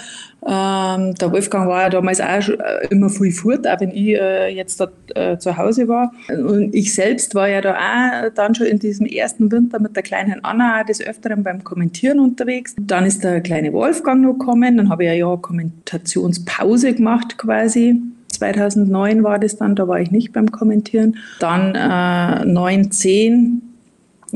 Ähm, 0.46 1.14
der 1.14 1.32
Wolfgang 1.32 1.68
war 1.68 1.82
ja 1.82 1.88
damals 1.88 2.20
auch 2.20 2.48
äh, 2.48 2.86
immer 2.90 3.08
viel 3.08 3.32
fort, 3.32 3.66
auch 3.66 3.80
wenn 3.80 3.90
ich 3.90 4.14
äh, 4.14 4.54
jetzt 4.54 4.80
da 4.80 4.88
äh, 5.14 5.38
zu 5.38 5.56
Hause 5.56 5.88
war. 5.88 6.12
Und 6.28 6.74
ich 6.74 6.94
selbst 6.94 7.34
war 7.34 7.48
ja 7.48 7.60
da 7.60 7.74
auch 7.74 8.30
dann 8.34 8.54
schon 8.54 8.66
in 8.66 8.78
diesem 8.78 9.06
ersten 9.06 9.50
Winter 9.50 9.80
mit 9.80 9.96
der 9.96 10.02
kleinen 10.04 10.44
Anna 10.44 10.84
des 10.84 11.00
Öfteren 11.00 11.42
beim 11.42 11.64
Kommentieren 11.64 12.20
unterwegs. 12.20 12.76
Dann 12.78 13.06
ist 13.06 13.24
der 13.24 13.40
kleine 13.40 13.72
Wolfgang 13.72 14.22
noch 14.22 14.34
gekommen. 14.34 14.76
Dann 14.76 14.88
habe 14.90 15.04
ich 15.04 15.08
ja 15.08 15.14
Jahr 15.14 15.40
Kommentationspause 15.40 16.94
gemacht 16.94 17.38
quasi. 17.38 18.00
2009 18.28 19.22
war 19.22 19.38
das 19.38 19.56
dann, 19.56 19.74
da 19.74 19.88
war 19.88 20.00
ich 20.00 20.10
nicht 20.10 20.32
beim 20.32 20.50
Kommentieren. 20.50 21.16
Dann 21.40 21.74
äh, 21.74 22.44
9, 22.44 22.90
10 22.90 23.62
äh, 23.62 23.73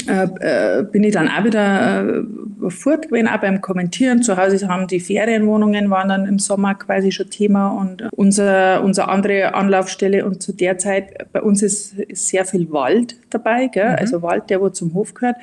äh, 0.06 0.84
bin 0.84 1.04
ich 1.04 1.12
dann 1.12 1.28
auch 1.28 1.44
wieder 1.44 2.06
äh, 2.06 2.70
fort 2.70 3.08
gewesen, 3.08 3.28
auch 3.28 3.40
beim 3.40 3.60
Kommentieren. 3.60 4.22
Zu 4.22 4.36
Hause 4.36 4.68
haben 4.68 4.86
die 4.86 5.00
Ferienwohnungen 5.00 5.90
waren 5.90 6.08
dann 6.08 6.26
im 6.26 6.38
Sommer 6.38 6.74
quasi 6.74 7.12
schon 7.12 7.30
Thema 7.30 7.68
und 7.68 8.08
unser, 8.12 8.82
unsere 8.82 9.08
andere 9.08 9.54
Anlaufstelle 9.54 10.24
und 10.24 10.42
zu 10.42 10.52
der 10.52 10.78
Zeit 10.78 11.32
bei 11.32 11.42
uns 11.42 11.62
ist, 11.62 11.98
ist 11.98 12.28
sehr 12.28 12.44
viel 12.44 12.70
Wald 12.70 13.16
dabei, 13.30 13.66
gell? 13.68 13.90
Mhm. 13.90 13.96
also 13.98 14.22
Wald, 14.22 14.50
der 14.50 14.60
wo 14.60 14.68
zum 14.68 14.94
Hof 14.94 15.14
gehört. 15.14 15.36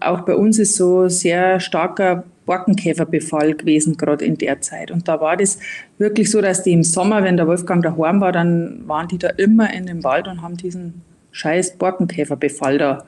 Auch 0.00 0.22
bei 0.22 0.34
uns 0.34 0.58
ist 0.58 0.76
so 0.76 1.08
sehr 1.08 1.60
starker 1.60 2.24
Borkenkäferbefall 2.46 3.54
gewesen, 3.54 3.96
gerade 3.96 4.24
in 4.24 4.36
der 4.36 4.60
Zeit. 4.60 4.90
Und 4.90 5.08
da 5.08 5.20
war 5.20 5.36
das 5.36 5.58
wirklich 5.98 6.30
so, 6.30 6.40
dass 6.40 6.62
die 6.62 6.72
im 6.72 6.82
Sommer, 6.82 7.22
wenn 7.22 7.36
der 7.36 7.46
Wolfgang 7.46 7.82
daheim 7.82 8.20
war, 8.20 8.32
dann 8.32 8.82
waren 8.86 9.08
die 9.08 9.18
da 9.18 9.28
immer 9.28 9.72
in 9.72 9.86
dem 9.86 10.04
Wald 10.04 10.28
und 10.28 10.42
haben 10.42 10.56
diesen 10.56 11.02
scheiß 11.34 11.78
Borkenkäferbefall 11.78 12.78
da 12.78 13.04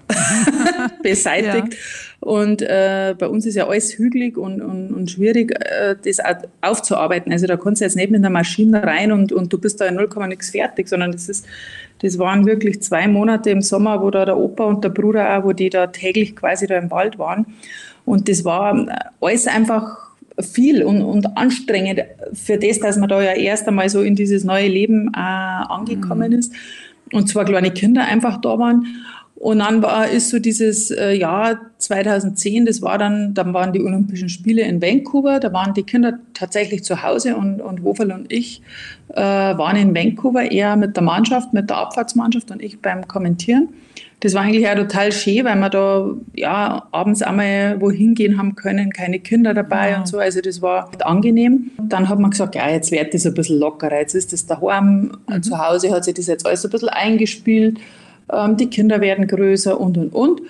beseitigt. 1.03 1.75
Ja. 1.75 2.19
Und 2.21 2.61
äh, 2.61 3.15
bei 3.17 3.29
uns 3.29 3.47
ist 3.47 3.55
ja 3.55 3.69
alles 3.69 3.97
hügelig 3.97 4.37
und, 4.37 4.61
und, 4.61 4.93
und 4.93 5.11
schwierig, 5.11 5.53
äh, 5.61 5.95
das 6.05 6.19
aufzuarbeiten. 6.61 7.31
Also 7.31 7.47
da 7.47 7.57
kannst 7.57 7.81
du 7.81 7.85
jetzt 7.85 7.95
nicht 7.95 8.11
mit 8.11 8.19
einer 8.19 8.31
Maschine 8.31 8.83
rein 8.83 9.13
und, 9.13 9.33
und 9.33 9.53
du 9.53 9.59
bist 9.59 9.81
da 9.81 9.87
in 9.87 9.95
0, 9.95 10.09
nichts 10.27 10.51
fertig, 10.51 10.89
sondern 10.89 11.13
das 11.13 11.29
ist, 11.29 11.47
das 12.03 12.19
waren 12.19 12.47
wirklich 12.47 12.83
zwei 12.83 13.07
Monate 13.07 13.51
im 13.51 13.63
Sommer, 13.63 14.03
wo 14.03 14.11
da 14.11 14.25
der 14.25 14.37
Opa 14.37 14.65
und 14.65 14.83
der 14.83 14.89
Bruder 14.89 15.39
auch, 15.39 15.45
wo 15.45 15.53
die 15.53 15.71
da 15.71 15.87
täglich 15.87 16.35
quasi 16.35 16.67
da 16.67 16.77
im 16.79 16.91
Wald 16.91 17.21
waren. 17.21 17.47
Und 18.05 18.29
das 18.29 18.45
war 18.45 18.89
alles 19.21 19.47
einfach 19.47 19.99
viel 20.41 20.83
und, 20.83 21.01
und 21.01 21.37
anstrengend 21.37 22.03
für 22.33 22.59
das, 22.59 22.81
dass 22.81 22.97
man 22.97 23.09
da 23.09 23.23
ja 23.23 23.33
erst 23.33 23.69
einmal 23.69 23.89
so 23.89 24.03
in 24.03 24.17
dieses 24.17 24.43
neue 24.43 24.69
Leben 24.69 25.13
äh, 25.15 25.19
angekommen 25.19 26.33
mhm. 26.33 26.39
ist 26.39 26.53
und 27.13 27.29
zwei 27.29 27.45
kleine 27.45 27.71
Kinder 27.71 28.05
einfach 28.05 28.41
da 28.41 28.59
waren. 28.59 28.87
Und 29.37 29.59
dann 29.59 29.83
war, 29.83 30.09
ist 30.09 30.31
so 30.31 30.39
dieses 30.39 30.91
äh, 30.91 31.13
Jahr 31.13 31.61
2010, 31.77 32.65
das 32.65 32.81
war 32.81 32.97
dann, 32.97 33.35
dann 33.35 33.53
waren 33.53 33.73
die 33.75 33.83
Olympischen 33.83 34.31
Spiele 34.31 34.63
in 34.63 34.81
Vancouver, 34.81 35.41
da 35.41 35.53
waren 35.53 35.75
die 35.75 35.83
Kinder 35.83 36.19
tatsächlich 36.33 36.85
zu 36.85 37.03
Hause 37.03 37.37
und, 37.37 37.61
und 37.61 37.83
Hoferl 37.83 38.13
und 38.13 38.33
ich 38.33 38.63
äh, 39.11 39.21
waren 39.21 39.77
in 39.77 39.95
Vancouver 39.95 40.51
eher 40.51 40.75
mit 40.77 40.97
der 40.97 41.03
Mannschaft, 41.03 41.53
mit 41.53 41.69
der 41.69 41.77
Abfahrtsmannschaft 41.77 42.51
und 42.51 42.63
ich 42.63 42.81
beim 42.81 43.07
Kommentieren. 43.07 43.69
Das 44.21 44.33
war 44.33 44.43
eigentlich 44.43 44.67
auch 44.67 44.75
total 44.75 45.13
schön, 45.13 45.45
weil 45.45 45.57
wir 45.57 45.69
da 45.69 46.11
ja, 46.35 46.89
abends 46.91 47.23
einmal 47.23 47.81
wohin 47.81 48.15
gehen 48.15 48.39
haben 48.39 48.57
können, 48.57 48.91
keine 48.91 49.19
Kinder 49.19 49.53
dabei 49.53 49.91
ja. 49.91 49.99
und 49.99 50.09
so. 50.09 50.19
Also 50.19 50.41
das 50.41 50.63
war 50.63 50.91
angenehm. 51.05 51.71
Dann 51.79 52.09
hat 52.09 52.19
man 52.19 52.31
gesagt, 52.31 52.55
ja, 52.55 52.69
jetzt 52.71 52.91
wird 52.91 53.13
das 53.13 53.27
ein 53.27 53.35
bisschen 53.35 53.59
lockerer. 53.59 54.01
Jetzt 54.01 54.15
ist 54.15 54.33
das 54.33 54.47
daheim. 54.47 55.13
Mhm. 55.29 55.43
Zu 55.43 55.59
Hause 55.59 55.91
hat 55.91 56.05
sich 56.05 56.15
das 56.15 56.29
jetzt 56.29 56.47
alles 56.47 56.65
ein 56.65 56.71
bisschen 56.71 56.89
eingespielt. 56.89 57.79
Ähm, 58.33 58.57
die 58.57 58.69
Kinder 58.69 59.03
werden 59.03 59.27
größer 59.27 59.79
und, 59.79 59.99
und, 59.99 60.15
und. 60.15 60.41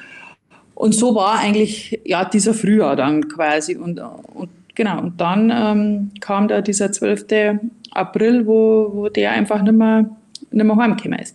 Und 0.77 0.95
so 0.95 1.15
war 1.15 1.41
eigentlich 1.41 2.01
ja 2.05 2.25
dieser 2.25 2.55
Frühjahr 2.55 2.95
dann 2.95 3.29
quasi. 3.29 3.77
Und, 3.77 3.99
und 3.99 4.51
genau, 4.75 5.01
und 5.01 5.21
dann 5.21 5.51
ähm, 5.51 6.11
kam 6.21 6.47
da 6.47 6.61
dieser 6.61 6.93
12. 6.93 7.27
April, 7.91 8.47
wo, 8.47 8.91
wo 8.93 9.09
der 9.09 9.33
einfach 9.33 9.63
nicht 9.63 9.75
mehr, 9.75 10.09
nicht 10.53 10.65
mehr 10.65 10.77
heimgekommen 10.77 11.19
ist. 11.19 11.35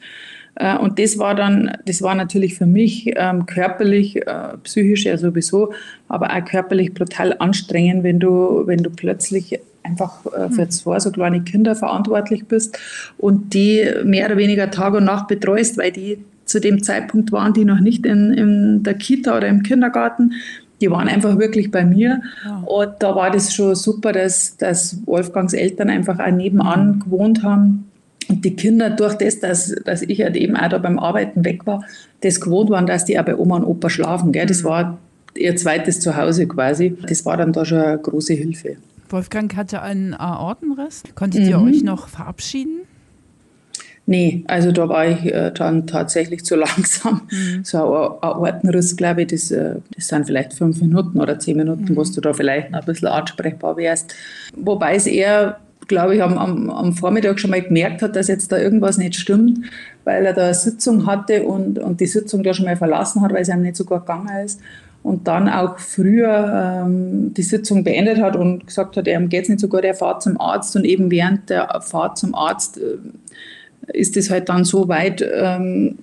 Äh, 0.62 0.78
und 0.78 1.00
das 1.00 1.18
war 1.18 1.34
dann, 1.34 1.72
das 1.86 2.02
war 2.02 2.16
natürlich 2.16 2.56
für 2.56 2.68
mich 2.68 3.12
ähm, 3.16 3.46
körperlich, 3.48 4.16
äh, 4.28 4.58
psychisch 4.64 5.06
ja 5.06 5.18
sowieso, 5.18 5.74
aber 6.08 6.32
auch 6.32 6.46
körperlich 6.46 6.94
brutal 6.94 7.36
anstrengend, 7.40 8.04
wenn 8.04 8.20
du, 8.20 8.64
wenn 8.66 8.84
du 8.84 8.92
plötzlich 8.92 9.60
einfach 9.84 10.26
äh, 10.28 10.50
für 10.50 10.64
hm. 10.64 10.70
zwei 10.70 11.00
so 11.00 11.12
kleine 11.12 11.42
Kinder 11.42 11.76
verantwortlich 11.76 12.46
bist 12.46 12.78
und 13.18 13.56
die 13.56 13.90
mehr 14.04 14.28
oder 14.28 14.38
weniger 14.38 14.70
Tag 14.70 14.94
und 14.94 15.06
Nacht 15.06 15.28
betreust, 15.28 15.78
weil 15.80 15.92
die 15.92 16.24
zu 16.46 16.62
dem 16.62 16.84
Zeitpunkt 16.84 17.32
waren 17.32 17.54
die 17.54 17.66
noch 17.66 17.80
nicht 17.80 18.06
in, 18.06 18.32
in 18.34 18.84
der 18.84 18.94
Kita 18.94 19.38
oder 19.38 19.48
im 19.48 19.64
Kindergarten. 19.64 20.34
Die 20.82 20.92
waren 20.92 21.08
einfach 21.08 21.38
wirklich 21.40 21.72
bei 21.72 21.86
mir. 21.86 22.22
Ja. 22.44 22.58
Und 22.66 22.92
da 23.00 23.16
war 23.16 23.32
das 23.32 23.54
schon 23.54 23.76
super, 23.76 24.12
dass, 24.12 24.58
dass 24.58 24.98
Wolfgangs 25.06 25.54
Eltern 25.54 25.90
einfach 25.90 26.20
auch 26.20 26.32
nebenan 26.32 26.94
hm. 26.94 27.00
gewohnt 27.00 27.42
haben 27.42 27.91
und 28.28 28.46
die 28.46 28.56
Kinder, 28.56 28.90
durch 28.90 29.16
das, 29.16 29.40
dass, 29.40 29.76
dass 29.86 30.02
ich 30.02 30.22
halt 30.22 30.36
eben 30.36 30.56
auch 30.56 30.70
da 30.70 30.78
beim 30.78 31.00
Arbeiten 31.00 31.44
weg 31.44 31.66
war, 31.66 31.84
das 32.22 32.40
gewohnt 32.40 32.70
waren, 32.70 32.86
dass 32.86 33.06
die 33.06 33.20
auch 33.20 33.26
bei 33.26 33.36
Oma 33.36 33.58
und 33.58 33.66
Opa 33.66 33.90
schlafen. 33.90 34.32
Gell? 34.32 34.46
Das 34.46 34.64
mhm. 34.64 34.68
war 34.68 35.00
ihr 35.36 35.56
zweites 35.56 36.00
Zuhause 36.00 36.48
quasi. 36.48 36.96
Das 37.08 37.26
war 37.26 37.38
dann 37.38 37.54
da 37.54 37.66
schon 37.66 37.80
eine 37.80 37.98
große 37.98 38.34
Hilfe. 38.34 38.78
Wolfgang 39.10 39.56
hatte 39.56 39.82
einen 39.82 40.14
Aortenriss. 40.14 41.04
Konntet 41.16 41.48
ihr 41.48 41.58
mhm. 41.58 41.68
euch 41.68 41.84
noch 41.84 42.08
verabschieden? 42.08 42.82
Nee, 44.06 44.44
also 44.48 44.72
da 44.72 44.90
war 44.90 45.08
ich 45.08 45.26
äh, 45.26 45.52
dann 45.52 45.86
tatsächlich 45.88 46.44
zu 46.44 46.56
langsam. 46.58 47.22
Mhm. 47.32 47.64
So 47.64 47.78
ein 47.78 48.18
Aortenriss, 48.22 48.96
glaube 48.96 49.24
ich, 49.24 49.28
das, 49.28 49.52
äh, 49.52 49.76
das 49.96 50.08
sind 50.08 50.26
vielleicht 50.26 50.54
fünf 50.54 50.82
Minuten 50.82 51.20
oder 51.20 51.40
zehn 51.40 51.58
Minuten, 51.58 51.84
mhm. 51.84 51.96
wo 51.96 52.04
du 52.04 52.22
da 52.22 52.34
vielleicht 52.34 52.74
ein 52.74 52.86
bisschen 52.86 53.10
ansprechbar 53.10 53.78
wärst. 53.78 54.16
Wobei 54.56 54.96
es 54.96 55.08
eher 55.08 55.60
glaube 55.92 56.16
ich, 56.16 56.24
am, 56.24 56.38
am, 56.38 56.70
am, 56.70 56.94
Vormittag 56.94 57.38
schon 57.38 57.52
mal 57.52 57.62
gemerkt 57.62 58.02
hat, 58.02 58.16
dass 58.16 58.30
jetzt 58.30 58.50
da 58.52 58.58
irgendwas 58.58 58.98
nicht 58.98 59.16
stimmt, 59.16 59.60
weil 60.06 60.26
er 60.26 60.32
da 60.32 60.46
eine 60.46 60.54
Sitzung 60.54 61.06
hatte 61.06 61.44
und, 61.44 61.80
und 61.80 62.00
die 62.00 62.06
Sitzung 62.06 62.44
da 62.44 62.54
schon 62.54 62.66
mal 62.66 62.78
verlassen 62.78 63.22
hat, 63.22 63.34
weil 63.34 63.42
es 63.42 63.50
ihm 63.50 63.62
nicht 63.62 63.76
so 63.76 63.84
gut 63.84 64.00
gegangen 64.00 64.30
ist. 64.46 64.62
Und 65.04 65.28
dann 65.28 65.50
auch 65.50 65.80
früher 65.80 66.84
ähm, 66.86 67.34
die 67.34 67.42
Sitzung 67.42 67.84
beendet 67.84 68.22
hat 68.22 68.38
und 68.38 68.68
gesagt 68.68 68.96
hat, 68.96 69.08
ihm 69.08 69.28
geht 69.28 69.44
es 69.44 69.50
nicht 69.50 69.60
so 69.60 69.68
gut, 69.68 69.84
er 69.84 69.96
fährt 69.96 70.22
zum 70.22 70.40
Arzt. 70.40 70.76
Und 70.78 70.86
eben 70.86 71.12
während 71.12 71.50
der 71.50 71.82
Fahrt 71.82 72.18
zum 72.18 72.34
Arzt 72.36 72.78
äh, 72.78 72.98
ist 73.92 74.16
es 74.16 74.30
halt 74.30 74.48
dann 74.48 74.64
so 74.64 74.88
weit 74.88 75.22
ähm, 75.22 75.98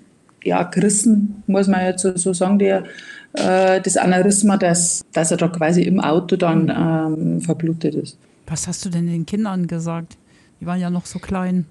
ja, 0.44 0.64
gerissen, 0.64 1.42
muss 1.46 1.66
man 1.66 1.86
jetzt 1.86 2.02
so, 2.02 2.14
so 2.14 2.34
sagen, 2.34 2.58
der, 2.58 2.84
äh, 3.32 3.80
das 3.80 3.96
Aneurysma, 3.96 4.58
dass, 4.58 5.02
dass 5.14 5.30
er 5.30 5.38
da 5.38 5.48
quasi 5.48 5.82
im 5.82 6.00
Auto 6.00 6.36
dann 6.36 6.68
ähm, 6.68 7.40
verblutet 7.40 7.94
ist. 7.94 8.18
Was 8.48 8.66
hast 8.66 8.84
du 8.84 8.88
denn 8.90 9.06
den 9.06 9.26
Kindern 9.26 9.66
gesagt? 9.66 10.16
Die 10.60 10.66
waren 10.66 10.80
ja 10.80 10.90
noch 10.90 11.06
so 11.06 11.18
klein. 11.18 11.66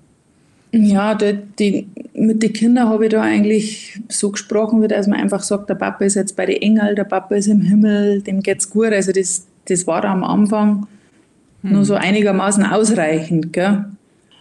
Ja, 0.71 1.15
die, 1.15 1.39
die, 1.57 1.87
mit 2.13 2.43
den 2.43 2.53
Kindern 2.53 2.89
habe 2.89 3.05
ich 3.05 3.11
da 3.11 3.21
eigentlich 3.21 3.99
so 4.09 4.31
gesprochen, 4.31 4.81
wie 4.81 4.87
dass 4.87 5.07
man 5.07 5.19
einfach 5.19 5.41
sagt, 5.41 5.69
der 5.69 5.75
Papa 5.75 6.05
ist 6.05 6.15
jetzt 6.15 6.35
bei 6.35 6.45
den 6.45 6.61
Engeln, 6.61 6.95
der 6.95 7.05
Papa 7.05 7.35
ist 7.35 7.47
im 7.47 7.61
Himmel, 7.61 8.21
dem 8.21 8.41
geht's 8.41 8.69
gut. 8.69 8.91
Also 8.91 9.11
das, 9.11 9.47
das 9.65 9.87
war 9.87 10.03
am 10.05 10.23
Anfang 10.23 10.87
hm. 11.61 11.71
nur 11.71 11.85
so 11.85 11.95
einigermaßen 11.95 12.65
ausreichend. 12.65 13.53
Gell? 13.53 13.85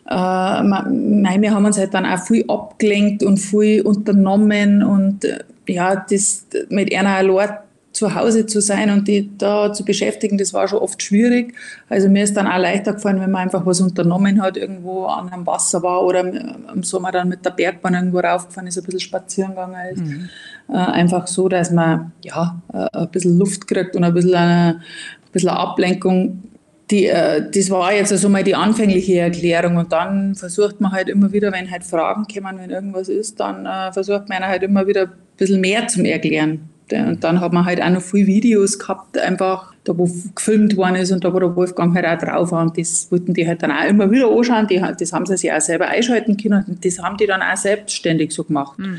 Äh, 0.06 0.14
wir 0.14 1.54
haben 1.54 1.64
uns 1.64 1.78
halt 1.78 1.94
dann 1.94 2.04
auch 2.04 2.24
viel 2.24 2.44
abgelenkt 2.48 3.22
und 3.22 3.38
viel 3.38 3.82
unternommen 3.82 4.82
und 4.82 5.24
äh, 5.24 5.38
ja, 5.68 5.96
das 5.96 6.46
mit 6.68 6.94
einer 6.94 7.10
allein 7.10 7.50
zu 7.96 8.14
Hause 8.14 8.44
zu 8.44 8.60
sein 8.60 8.90
und 8.90 9.08
die 9.08 9.30
da 9.38 9.72
zu 9.72 9.82
beschäftigen, 9.82 10.36
das 10.36 10.52
war 10.52 10.68
schon 10.68 10.80
oft 10.80 11.02
schwierig. 11.02 11.54
Also 11.88 12.10
mir 12.10 12.24
ist 12.24 12.36
dann 12.36 12.46
auch 12.46 12.58
leichter 12.58 12.92
gefallen, 12.92 13.22
wenn 13.22 13.30
man 13.30 13.44
einfach 13.44 13.64
was 13.64 13.80
unternommen 13.80 14.42
hat, 14.42 14.58
irgendwo 14.58 15.06
an 15.06 15.32
einem 15.32 15.46
Wasser 15.46 15.82
war 15.82 16.04
oder 16.04 16.20
im 16.20 16.82
Sommer 16.82 17.10
dann 17.10 17.30
mit 17.30 17.42
der 17.46 17.52
Bergbahn 17.52 17.94
irgendwo 17.94 18.18
raufgefahren 18.18 18.66
ist, 18.66 18.76
ein 18.76 18.84
bisschen 18.84 19.00
spazieren 19.00 19.52
gegangen 19.52 19.76
ist. 19.90 20.04
Mhm. 20.04 20.28
Äh, 20.68 20.76
einfach 20.76 21.26
so, 21.26 21.48
dass 21.48 21.70
man 21.70 22.12
ja, 22.22 22.60
äh, 22.70 22.86
ein 22.92 23.08
bisschen 23.08 23.38
Luft 23.38 23.66
kriegt 23.66 23.96
und 23.96 24.04
ein 24.04 24.12
bisschen 24.12 24.34
eine, 24.34 24.74
ein 24.74 25.32
bisschen 25.32 25.48
Ablenkung. 25.48 26.42
Die, 26.90 27.06
äh, 27.06 27.50
das 27.50 27.70
war 27.70 27.94
jetzt 27.94 28.12
also 28.12 28.28
mal 28.28 28.44
die 28.44 28.54
anfängliche 28.54 29.20
Erklärung 29.20 29.78
und 29.78 29.90
dann 29.90 30.34
versucht 30.34 30.82
man 30.82 30.92
halt 30.92 31.08
immer 31.08 31.32
wieder, 31.32 31.50
wenn 31.50 31.70
halt 31.70 31.82
Fragen 31.82 32.26
kommen, 32.26 32.58
wenn 32.58 32.68
irgendwas 32.68 33.08
ist, 33.08 33.40
dann 33.40 33.64
äh, 33.64 33.90
versucht 33.90 34.28
man 34.28 34.44
halt 34.44 34.62
immer 34.62 34.86
wieder 34.86 35.04
ein 35.04 35.12
bisschen 35.38 35.62
mehr 35.62 35.88
zum 35.88 36.04
Erklären. 36.04 36.68
Und 36.92 37.24
dann 37.24 37.40
hat 37.40 37.52
man 37.52 37.64
halt 37.64 37.82
auch 37.82 37.90
noch 37.90 38.02
viele 38.02 38.26
Videos 38.26 38.78
gehabt, 38.78 39.18
einfach 39.18 39.72
da, 39.84 39.96
wo 39.96 40.08
gefilmt 40.34 40.76
worden 40.76 40.96
ist 40.96 41.10
und 41.12 41.24
da, 41.24 41.32
wo 41.32 41.40
der 41.40 41.54
Wolfgang 41.56 41.94
halt 41.94 42.06
auch 42.06 42.26
drauf 42.26 42.52
war. 42.52 42.62
Und 42.62 42.78
das 42.78 43.10
wollten 43.10 43.34
die 43.34 43.46
halt 43.46 43.62
dann 43.62 43.72
auch 43.72 43.88
immer 43.88 44.10
wieder 44.10 44.30
anschauen. 44.30 44.66
Die, 44.68 44.80
das 44.98 45.12
haben 45.12 45.26
sie 45.26 45.36
sich 45.36 45.52
auch 45.52 45.60
selber 45.60 45.88
einschalten 45.88 46.36
können. 46.36 46.64
Und 46.66 46.84
das 46.84 46.98
haben 47.00 47.16
die 47.16 47.26
dann 47.26 47.42
auch 47.42 47.56
selbstständig 47.56 48.32
so 48.32 48.44
gemacht. 48.44 48.78
Mhm. 48.78 48.98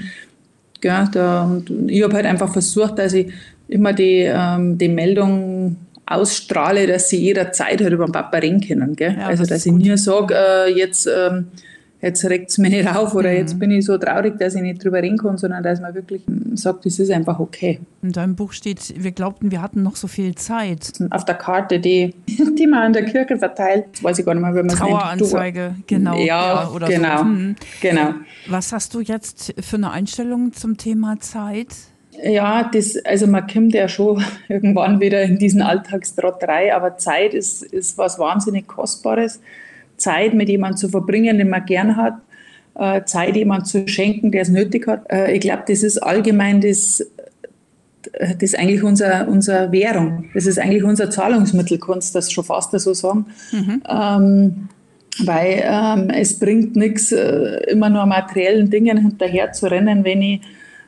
Ja, 0.84 1.10
da, 1.12 1.44
und 1.46 1.90
ich 1.90 2.04
habe 2.04 2.14
halt 2.14 2.26
einfach 2.26 2.52
versucht, 2.52 3.00
dass 3.00 3.14
ich 3.14 3.32
immer 3.68 3.94
die, 3.94 4.26
ähm, 4.28 4.78
die 4.78 4.90
Meldung 4.90 5.78
ausstrahle, 6.06 6.88
dass 6.88 7.10
sie 7.10 7.18
jederzeit 7.18 7.82
halt 7.82 7.94
über 7.94 8.06
den 8.06 8.12
Papa 8.12 8.38
reden 8.38 8.62
können. 8.62 8.96
Gell? 8.96 9.16
Ja, 9.18 9.28
also, 9.28 9.46
dass 9.46 9.66
ich 9.66 9.72
nie 9.72 9.96
sage, 9.98 10.36
äh, 10.36 10.72
jetzt. 10.72 11.08
Ähm, 11.08 11.48
jetzt 12.08 12.26
regt 12.26 12.50
es 12.50 12.58
mich 12.58 12.72
nicht 12.72 12.88
auf 12.96 13.14
oder 13.14 13.30
mhm. 13.30 13.38
jetzt 13.38 13.60
bin 13.60 13.72
ich 13.72 13.86
so 13.86 13.98
traurig, 13.98 14.40
dass 14.40 14.56
ich 14.56 14.62
nicht 14.62 14.84
drüber 14.84 15.02
reden 15.02 15.18
kann, 15.18 15.38
sondern 15.38 15.64
dass 15.64 15.80
man 15.80 15.94
wirklich 15.94 16.24
sagt, 16.54 16.86
es 16.86 17.00
ist 17.00 17.12
einfach 17.12 17.40
okay. 17.40 17.80
In 18.02 18.12
deinem 18.12 18.36
Buch 18.36 18.54
steht, 18.54 18.94
wir 18.98 19.12
glaubten, 19.12 19.52
wir 19.52 19.62
hatten 19.62 19.84
noch 19.84 19.96
so 19.96 20.08
viel 20.08 20.36
Zeit. 20.36 20.94
Auf 21.10 21.26
der 21.26 21.36
Karte, 21.36 21.80
die, 21.80 22.14
die 22.28 22.68
man 22.68 22.84
an 22.84 22.94
der 22.94 23.06
Kirche 23.06 23.38
verteilt, 23.38 24.02
weiß 24.02 24.20
ich 24.20 24.26
gar 24.26 24.34
nicht 24.34 24.42
mehr, 24.42 24.54
wie 24.54 24.58
man 24.58 24.68
es 24.68 24.80
nennt. 24.80 24.90
Traueranzeige, 24.90 25.76
genau. 25.86 26.16
Ja, 26.18 26.24
ja 26.24 26.70
oder 26.70 26.88
genau, 26.88 27.18
so. 27.20 27.24
mhm. 27.26 27.56
genau. 27.82 28.14
Was 28.48 28.72
hast 28.72 28.94
du 28.94 29.02
jetzt 29.02 29.54
für 29.60 29.76
eine 29.76 29.92
Einstellung 29.92 30.54
zum 30.54 30.78
Thema 30.78 31.20
Zeit? 31.20 31.68
Ja, 32.24 32.64
das, 32.64 32.98
also 33.06 33.28
man 33.28 33.46
kommt 33.48 33.74
ja 33.74 33.88
schon 33.88 34.24
irgendwann 34.48 35.00
wieder 35.00 35.22
in 35.22 35.38
diesen 35.38 35.62
Alltagstrott 35.62 36.44
rein, 36.44 36.72
aber 36.72 36.98
Zeit 36.98 37.34
ist, 37.34 37.64
ist 37.64 37.98
was 37.98 38.18
wahnsinnig 38.18 38.68
Kostbares. 38.68 39.40
Zeit 39.98 40.34
mit 40.34 40.50
jemandem 40.50 40.78
zu 40.78 40.90
verbringen, 40.90 41.38
den 41.38 41.50
man 41.50 41.66
gern 41.66 41.98
hat, 41.98 42.16
äh, 42.76 43.04
Zeit 43.06 43.36
jemandem 43.36 43.66
zu 43.66 43.88
schenken, 43.88 44.32
der 44.32 44.44
es 44.44 44.50
nötig 44.50 44.88
hat. 44.88 45.10
Äh, 45.12 45.34
ich 45.34 45.42
glaube, 45.42 45.64
das 45.68 45.84
ist 45.84 45.98
allgemein 45.98 46.62
das, 46.62 47.04
das 48.14 48.42
ist 48.42 48.58
eigentlich 48.58 48.84
unser, 48.84 49.28
unsere 49.28 49.72
Währung. 49.72 50.26
Das 50.34 50.46
ist 50.46 50.60
eigentlich 50.60 50.84
unser 50.84 51.10
Zahlungsmittel, 51.10 51.80
kannst 51.80 52.14
du 52.14 52.20
das 52.20 52.32
schon 52.32 52.44
fast 52.44 52.72
so 52.72 52.94
sagen. 52.94 53.26
Mhm. 53.52 53.84
Ähm, 53.90 54.70
weil 55.26 55.64
ähm, 55.64 56.10
es 56.12 56.38
bringt 56.38 56.76
nichts, 56.76 57.12
äh, 57.12 57.60
immer 57.72 57.90
nur 57.90 58.06
materiellen 58.06 58.70
Dingen 58.70 58.98
hinterher 58.98 59.52
zu 59.52 59.70
rennen, 59.70 60.04
wenn 60.04 60.22
ich 60.22 60.42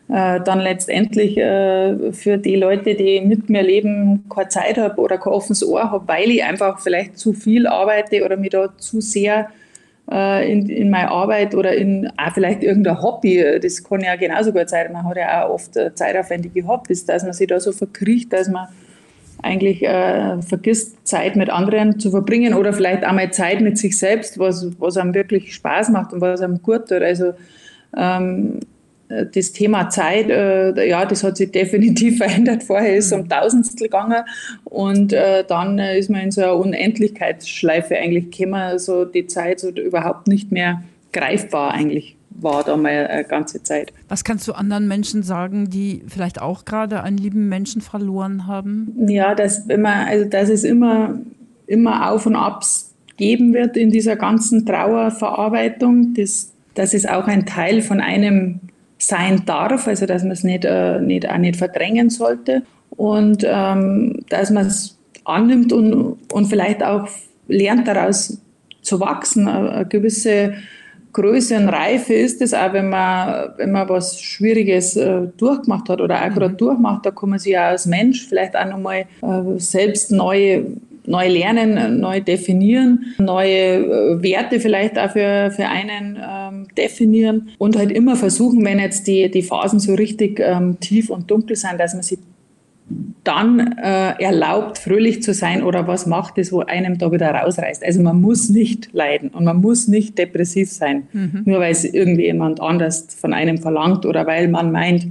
äh, 0.10 0.41
dann 0.41 0.60
letztendlich 0.60 1.38
äh, 1.38 2.12
für 2.12 2.38
die 2.38 2.56
Leute, 2.56 2.95
die 2.95 3.22
mit 3.22 3.50
mir 3.50 3.62
leben, 3.62 4.26
keine 4.28 4.50
Zeit 4.50 4.78
habe 4.80 5.00
oder 5.00 5.19
kein 5.19 5.34
offenes 5.34 5.63
Ohr 5.63 5.91
habe, 5.91 6.08
weil 6.08 6.32
ich 6.32 6.43
einfach 6.43 6.80
vielleicht 6.80 7.17
zu 7.17 7.34
viel 7.34 7.67
arbeite 7.67 8.26
oder 8.26 8.36
mich 8.36 8.50
da 8.50 8.76
zu 8.78 9.02
sehr 9.02 9.50
äh, 10.12 10.52
in, 10.52 10.67
in 10.67 10.89
meine 10.89 11.12
Arbeit 11.12 11.54
oder 11.54 11.76
in 11.76 12.10
auch 12.17 12.34
vielleicht 12.34 12.63
irgendein 12.63 13.02
Hobby, 13.02 13.60
das 13.62 13.84
kann 13.84 14.02
ja 14.02 14.15
genauso 14.15 14.52
gut 14.52 14.67
sein. 14.69 14.91
Man 14.91 15.06
hat 15.06 15.17
ja 15.17 15.45
auch 15.45 15.52
oft 15.52 15.74
zeitaufwendige 15.93 16.67
Hobbys, 16.67 17.06
dass 17.06 17.24
man 17.24 17.34
sich 17.34 17.48
da 17.48 17.60
so 17.60 17.72
verkriecht, 17.72 18.34
dass 18.34 18.50
man 18.50 18.67
eigentlich 19.43 19.84
äh, 19.84 20.41
vergisst, 20.41 21.08
Zeit 21.08 21.36
mit 21.36 21.52
anderen 21.52 22.00
zu 22.00 22.10
verbringen 22.10 22.56
oder 22.56 22.74
vielleicht 22.74 23.06
auch 23.06 23.13
mal 23.13 23.32
Zeit 23.32 23.62
mit 23.62 23.78
sich 23.78 23.98
selbst, 23.98 24.39
was, 24.39 24.67
was 24.80 24.98
einem 24.98 25.13
wirklich 25.13 25.54
Spaß 25.54 25.89
macht 25.89 26.13
und 26.13 26.22
was 26.22 26.41
einem 26.41 26.62
gut 26.62 26.89
tut. 26.89 27.04
Also 27.04 27.34
ähm, 27.95 28.60
das 29.10 29.52
Thema 29.52 29.89
Zeit, 29.89 30.30
äh, 30.30 30.88
ja, 30.88 31.06
das 31.06 31.24
hat 31.24 31.38
sich 31.38 31.52
definitiv 31.52 32.17
verändert. 32.19 32.63
Vorher 32.63 32.95
ist 32.95 33.08
es 33.08 33.12
um 33.12 33.28
Tausendstel 33.28 33.88
gegangen 33.88 34.24
und 34.65 35.13
äh, 35.13 35.43
dann 35.48 35.80
ist 35.80 36.10
man 36.10 36.22
in 36.22 36.32
so 36.32 36.41
einer 36.41 36.56
Unendlichkeitsschleife 36.56 37.98
eigentlich 37.98 38.32
gekommen, 38.32 38.78
so 38.80 39.06
die 39.06 39.28
Zeit 39.28 39.60
so 39.60 39.69
überhaupt 39.69 40.28
nicht 40.28 40.52
mehr 40.52 40.84
greifbar 41.12 41.72
eigentlich 41.72 42.15
war 42.41 42.63
da 42.63 42.78
mal 42.78 43.08
eine 43.08 43.24
ganze 43.24 43.63
Zeit. 43.63 43.91
Was 44.08 44.24
kannst 44.24 44.48
du 44.48 44.54
anderen 44.54 44.88
Menschen 44.88 45.24
sagen, 45.24 45.69
die 45.69 46.04
vielleicht 46.08 46.41
auch 46.41 46.65
gerade 46.65 47.04
einen 47.04 47.17
lieben 47.17 47.50
Menschen 47.50 47.82
verloren 47.82 48.48
haben? 48.48 48.93
Ja, 49.08 49.36
dass, 49.36 49.67
immer, 49.67 50.08
also, 50.08 50.26
dass 50.26 50.50
es 50.50 50.63
immer, 50.63 51.19
immer 51.67 52.10
Auf 52.12 52.26
und 52.26 52.36
Abs 52.36 52.93
geben 53.17 53.54
wird 53.54 53.76
in 53.76 53.91
dieser 53.91 54.15
ganzen 54.15 54.65
Trauerverarbeitung, 54.65 56.13
dass, 56.13 56.54
dass 56.76 56.93
es 56.93 57.06
auch 57.06 57.28
ein 57.28 57.45
Teil 57.45 57.82
von 57.82 58.00
einem 58.00 58.62
sein 58.99 59.43
darf, 59.45 59.88
also 59.88 60.05
dass 60.05 60.23
man 60.23 60.31
es 60.31 60.43
nicht, 60.43 60.65
äh, 60.65 60.99
nicht, 60.99 61.27
auch 61.27 61.38
nicht 61.38 61.55
verdrängen 61.55 62.09
sollte 62.09 62.63
und 62.91 63.43
ähm, 63.47 64.23
dass 64.29 64.51
man 64.51 64.67
es 64.67 64.97
annimmt 65.23 65.71
und, 65.73 66.17
und 66.31 66.45
vielleicht 66.47 66.83
auch 66.83 67.07
lernt 67.47 67.88
daraus 67.88 68.39
zu 68.81 68.99
wachsen. 68.99 69.47
Eine 69.47 69.85
gewisse 69.85 70.55
Größe 71.13 71.57
und 71.57 71.69
Reife 71.69 72.13
ist 72.13 72.41
es 72.41 72.53
auch, 72.53 72.73
wenn 72.73 72.89
man, 72.89 73.49
wenn 73.57 73.71
man 73.71 73.89
was 73.89 74.21
Schwieriges 74.21 74.95
äh, 74.95 75.21
durchgemacht 75.38 75.89
hat 75.89 76.01
oder 76.01 76.23
auch 76.23 76.29
gerade 76.29 76.53
mhm. 76.53 76.57
durchmacht, 76.57 77.05
da 77.05 77.12
kann 77.12 77.29
man 77.29 77.39
sich 77.39 77.57
auch 77.57 77.63
als 77.63 77.85
Mensch 77.85 78.27
vielleicht 78.27 78.55
auch 78.55 78.65
nochmal 78.65 79.05
äh, 79.21 79.57
selbst 79.57 80.12
neu 80.12 80.63
neu 81.10 81.28
lernen, 81.28 82.00
neu 82.00 82.22
definieren, 82.22 83.15
neue 83.17 83.78
äh, 83.78 84.24
Werte 84.24 84.60
vielleicht 84.60 84.98
auch 84.98 85.12
für, 85.12 85.52
einen 85.58 86.17
ähm, 86.22 86.67
definieren 86.78 87.50
und 87.58 87.76
halt 87.76 87.91
immer 87.91 88.15
versuchen, 88.15 88.63
wenn 88.63 88.80
jetzt 88.80 89.08
die, 89.08 89.30
die 89.30 89.41
Phasen 89.41 89.80
so 89.80 89.95
richtig 89.95 90.39
ähm, 90.39 90.80
tief 90.80 91.10
und 91.10 91.30
dunkel 91.32 91.56
sind, 91.56 91.80
dass 91.80 91.93
man 91.93 92.04
sich 92.04 92.19
dann 93.24 93.78
äh, 93.78 94.22
erlaubt, 94.24 94.78
fröhlich 94.78 95.22
zu 95.22 95.34
sein 95.34 95.63
oder 95.63 95.88
was 95.88 96.06
macht 96.06 96.38
es, 96.38 96.52
wo 96.52 96.62
einem 96.62 96.98
da 96.98 97.12
wieder 97.12 97.32
rausreißt. 97.32 97.84
Also 97.84 98.02
man 98.02 98.22
muss 98.22 98.50
nicht 98.50 98.89
leiden 98.93 99.30
und 99.30 99.43
man 99.45 99.62
muss 99.62 99.88
nicht 99.88 100.17
depressiv 100.17 100.72
sein, 100.72 101.08
mhm. 101.12 101.41
nur 101.45 101.60
weil 101.60 101.72
es 101.72 101.86
irgendwie 101.86 102.26
jemand 102.26 102.62
anders 102.62 103.08
von 103.19 103.34
einem 103.34 103.58
verlangt 103.58 104.06
oder 104.06 104.26
weil 104.26 104.48
man 104.48 104.72
meint, 104.72 105.08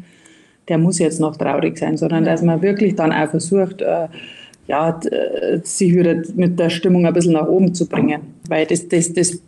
der 0.69 0.79
muss 0.79 0.99
jetzt 0.99 1.21
noch 1.21 1.37
traurig 1.37 1.79
sein, 1.79 1.97
sondern 1.97 2.25
dass 2.25 2.43
man 2.43 2.63
wirklich 2.63 2.95
dann 2.95 3.13
auch 3.13 3.31
versucht, 3.31 3.81
äh, 3.81 4.09
ja, 4.68 5.00
sich 5.64 5.94
wieder 5.94 6.22
mit 6.37 6.59
der 6.59 6.70
Stimmung 6.70 7.07
ein 7.07 7.14
bisschen 7.14 7.33
nach 7.33 7.48
oben 7.48 7.74
zu 7.74 7.87
bringen. 7.87 8.20
Weil 8.48 8.66
das, 8.66 8.88
das, 8.88 9.12
das 9.12 9.40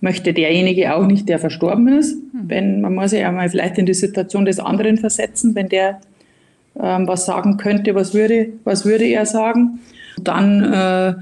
möchte 0.00 0.32
derjenige 0.32 0.94
auch 0.94 1.06
nicht, 1.06 1.28
der 1.28 1.38
verstorben 1.38 1.88
ist. 1.88 2.12
Hm. 2.12 2.40
Wenn, 2.46 2.80
man 2.80 2.94
muss 2.94 3.10
sich 3.10 3.20
ja 3.20 3.30
mal 3.32 3.48
vielleicht 3.48 3.78
in 3.78 3.86
die 3.86 3.94
Situation 3.94 4.44
des 4.44 4.58
anderen 4.58 4.96
versetzen, 4.96 5.54
wenn 5.54 5.68
der 5.68 6.00
ähm, 6.80 7.06
was 7.08 7.26
sagen 7.26 7.56
könnte, 7.56 7.94
was 7.94 8.14
würde, 8.14 8.48
was 8.64 8.84
würde 8.84 9.04
er 9.04 9.26
sagen. 9.26 9.80
Dann 10.18 10.62
äh, 10.72 11.14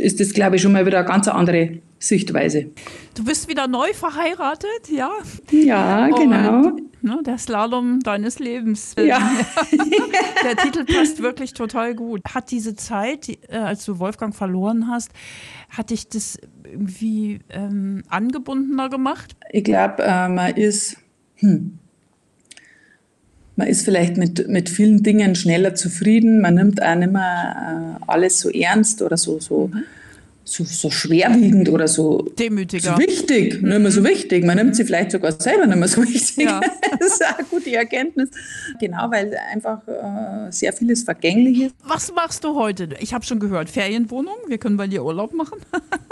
ist 0.00 0.20
das, 0.20 0.32
glaube 0.32 0.56
ich, 0.56 0.62
schon 0.62 0.72
mal 0.72 0.86
wieder 0.86 0.98
eine 0.98 1.08
ganz 1.08 1.28
andere 1.28 1.78
Sichtweise. 1.98 2.66
Du 3.14 3.24
bist 3.24 3.48
wieder 3.48 3.66
neu 3.66 3.92
verheiratet, 3.92 4.88
ja? 4.90 5.10
Ja, 5.50 6.08
genau. 6.08 6.76
Ne, 7.00 7.20
der 7.24 7.38
Slalom 7.38 8.00
deines 8.00 8.38
Lebens. 8.38 8.94
Ja. 8.98 9.18
der 10.44 10.56
Titel 10.56 10.84
passt 10.84 11.22
wirklich 11.22 11.52
total 11.52 11.94
gut. 11.94 12.22
Hat 12.32 12.50
diese 12.50 12.74
Zeit, 12.74 13.28
äh, 13.28 13.56
als 13.56 13.84
du 13.84 13.98
Wolfgang 13.98 14.34
verloren 14.34 14.88
hast, 14.88 15.10
hat 15.70 15.90
dich 15.90 16.08
das 16.08 16.38
irgendwie 16.64 17.40
ähm, 17.50 18.02
angebundener 18.08 18.88
gemacht? 18.88 19.36
Ich 19.52 19.64
glaube, 19.64 20.02
äh, 20.02 20.28
man 20.28 20.54
ist, 20.54 20.96
hm, 21.36 21.78
man 23.58 23.66
ist 23.66 23.84
vielleicht 23.84 24.16
mit, 24.16 24.48
mit 24.48 24.70
vielen 24.70 25.02
Dingen 25.02 25.34
schneller 25.34 25.74
zufrieden. 25.74 26.40
Man 26.40 26.54
nimmt 26.54 26.80
auch 26.80 26.94
nicht 26.94 27.12
mehr 27.12 27.98
äh, 28.00 28.04
alles 28.06 28.38
so 28.38 28.50
ernst 28.50 29.02
oder 29.02 29.16
so, 29.16 29.40
so 29.40 29.66
mhm 29.66 29.84
so, 30.48 30.64
so 30.64 30.90
schwerwiegend 30.90 31.68
oder 31.68 31.86
so, 31.86 32.22
Demütiger. 32.38 32.94
so 32.94 32.98
wichtig, 32.98 33.60
mhm. 33.60 33.68
nicht 33.68 33.80
mehr 33.80 33.90
so 33.90 34.04
wichtig. 34.04 34.44
Man 34.44 34.56
nimmt 34.56 34.76
sie 34.76 34.84
vielleicht 34.84 35.12
sogar 35.12 35.32
selber 35.32 35.66
nicht 35.66 35.78
mehr 35.78 35.88
so 35.88 36.02
wichtig. 36.02 36.44
Ja. 36.44 36.60
das 36.98 37.12
ist 37.12 37.22
eine 37.22 37.46
gute 37.48 37.74
Erkenntnis. 37.74 38.30
Genau, 38.80 39.10
weil 39.10 39.36
einfach 39.52 39.86
äh, 39.86 40.50
sehr 40.50 40.72
vieles 40.72 41.02
vergänglich 41.02 41.62
ist. 41.62 41.74
Was 41.84 42.12
machst 42.14 42.44
du 42.44 42.54
heute? 42.54 42.88
Ich 43.00 43.12
habe 43.12 43.24
schon 43.24 43.40
gehört, 43.40 43.68
Ferienwohnung, 43.68 44.36
wir 44.46 44.58
können 44.58 44.76
bei 44.76 44.86
dir 44.86 45.04
Urlaub 45.04 45.34
machen. 45.34 45.58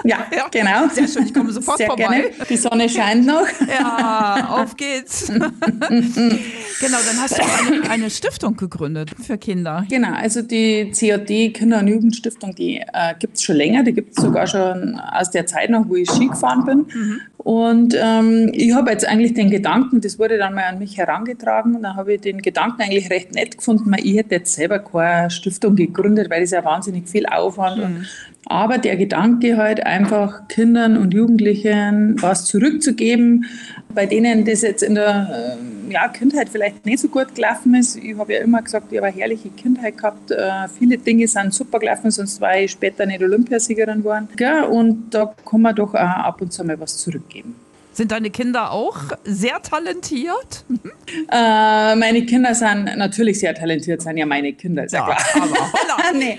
ja, 0.05 0.27
ja, 0.37 0.49
genau. 0.51 0.89
Sehr 0.93 1.09
schön, 1.09 1.27
ich 1.27 1.35
komme 1.35 1.53
sofort 1.53 1.79
sehr 1.79 1.87
vorbei. 1.87 2.05
Gerne. 2.05 2.47
Die 2.49 2.57
Sonne 2.57 2.89
scheint 2.89 3.27
noch. 3.27 3.47
ja, 3.69 4.49
auf 4.51 4.77
geht's. 4.77 5.29
genau, 5.29 5.47
dann 5.91 7.21
hast 7.21 7.39
du 7.39 7.43
eine, 7.43 7.91
eine, 7.91 8.11
Stiftung 8.11 8.57
gegründet 8.57 9.11
für 9.21 9.39
Kinder. 9.39 9.87
Genau, 9.89 10.13
also 10.13 10.43
die 10.43 10.93
CAD 10.93 11.55
Kinder- 11.55 11.79
und 11.79 11.89
Jugendstiftung, 11.89 12.55
die 12.55 12.77
äh, 12.79 13.15
gibt 13.19 13.37
es 13.37 13.43
schon 13.43 13.57
länger, 13.57 13.83
die 13.83 13.93
gibt 13.93 14.17
es 14.19 14.26
sogar 14.27 14.47
schon 14.47 14.99
aus 14.99 15.31
der 15.31 15.47
Zeit 15.47 15.71
noch, 15.71 15.89
wo 15.89 15.95
ich 15.95 16.11
Ski 16.11 16.27
gefahren 16.27 16.65
bin. 16.65 16.79
Mhm. 16.79 17.21
Und 17.39 17.97
ähm, 17.97 18.51
ich 18.53 18.75
habe 18.75 18.91
jetzt 18.91 19.07
eigentlich 19.07 19.35
den 19.35 19.51
Gedanken, 19.51 20.01
das 20.01 20.19
wurde 20.19 20.37
dann 20.37 20.55
mal 20.55 20.65
an 20.65 20.81
mich 20.81 20.99
herangetragen, 20.99 21.77
und 21.77 21.83
dann 21.83 21.95
habe 21.95 22.15
ich 22.15 22.21
den 22.21 22.43
Gedanken 22.43 22.83
eigentlich 22.83 23.09
recht 23.11 23.35
nett 23.35 23.59
gefunden, 23.59 23.95
ich 23.97 24.17
hätte 24.17 24.35
jetzt 24.35 24.55
selber 24.55 24.81
keine 24.81 25.31
Stiftung 25.31 25.77
gegründet, 25.77 26.29
weil 26.29 26.41
das 26.41 26.51
ja 26.51 26.65
wahnsinnig 26.65 27.09
viel 27.09 27.27
Aufwand 27.27 27.79
mhm. 27.79 28.07
Aber 28.49 28.79
der 28.79 28.97
Gedanke 28.97 29.57
halt 29.57 29.85
einfach 29.85 30.47
Kindern 30.49 30.97
und 30.97 31.13
Jugendlichen 31.13 32.21
was 32.23 32.45
zurückzugeben, 32.45 33.47
bei 33.93 34.07
denen 34.07 34.45
das 34.45 34.63
jetzt 34.63 34.83
in 34.83 34.95
der 34.95 35.59
äh, 35.59 35.93
ja, 35.93 36.07
Kindheit 36.09 36.49
vielleicht 36.49 36.87
nicht 36.87 37.01
so 37.01 37.09
gut 37.09 37.35
gelaufen 37.35 37.75
ist. 37.75 37.97
Ich 37.97 38.17
habe 38.17 38.35
ja 38.35 38.41
immer 38.41 38.63
gesagt, 38.63 38.93
ich 38.93 38.99
habe 38.99 39.09
eine 39.09 39.17
herrliche 39.17 39.49
Kindheit 39.51 39.99
gehabt. 39.99 40.31
Äh, 40.31 40.69
viele 40.79 40.97
Dinge 40.97 41.27
sind 41.27 41.53
super 41.53 41.81
gelaufen, 41.81 42.11
sonst 42.13 42.41
war 42.41 42.57
ich 42.57 42.71
später 42.71 43.05
nicht 43.05 43.21
Olympiasiegerin 43.21 43.99
geworden. 43.99 44.29
Ja, 44.39 44.65
und 44.65 45.11
da 45.11 45.35
kann 45.45 45.63
man 45.63 45.75
doch 45.75 45.95
auch 45.95 45.99
ab 45.99 46.41
und 46.41 46.53
zu 46.53 46.63
mal 46.65 46.79
was 46.79 46.99
zurückgeben. 46.99 47.57
Sind 47.97 48.13
deine 48.13 48.29
Kinder 48.29 48.73
auch 48.73 48.99
sehr 49.25 49.61
talentiert? 49.63 50.67
Äh, 51.33 51.97
meine 51.97 52.27
Kinder 52.27 52.55
sind 52.55 52.85
natürlich 52.97 53.39
sehr 53.39 53.55
talentiert, 53.55 54.03
sind 54.03 54.19
ja 54.19 54.27
meine 54.27 54.53
Kinder, 54.53 54.85
ist 54.85 54.93
ja, 54.93 55.09
ja 55.09 55.15
klar. 55.15 55.73
Nee. 56.19 56.39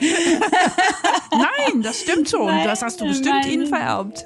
Nein, 1.31 1.81
das 1.81 2.01
stimmt 2.01 2.29
schon. 2.29 2.45
Nein, 2.45 2.65
das 2.65 2.81
hast 2.81 3.01
du 3.01 3.05
bestimmt 3.05 3.41
meine, 3.41 3.51
ihnen 3.51 3.67
vererbt. 3.67 4.25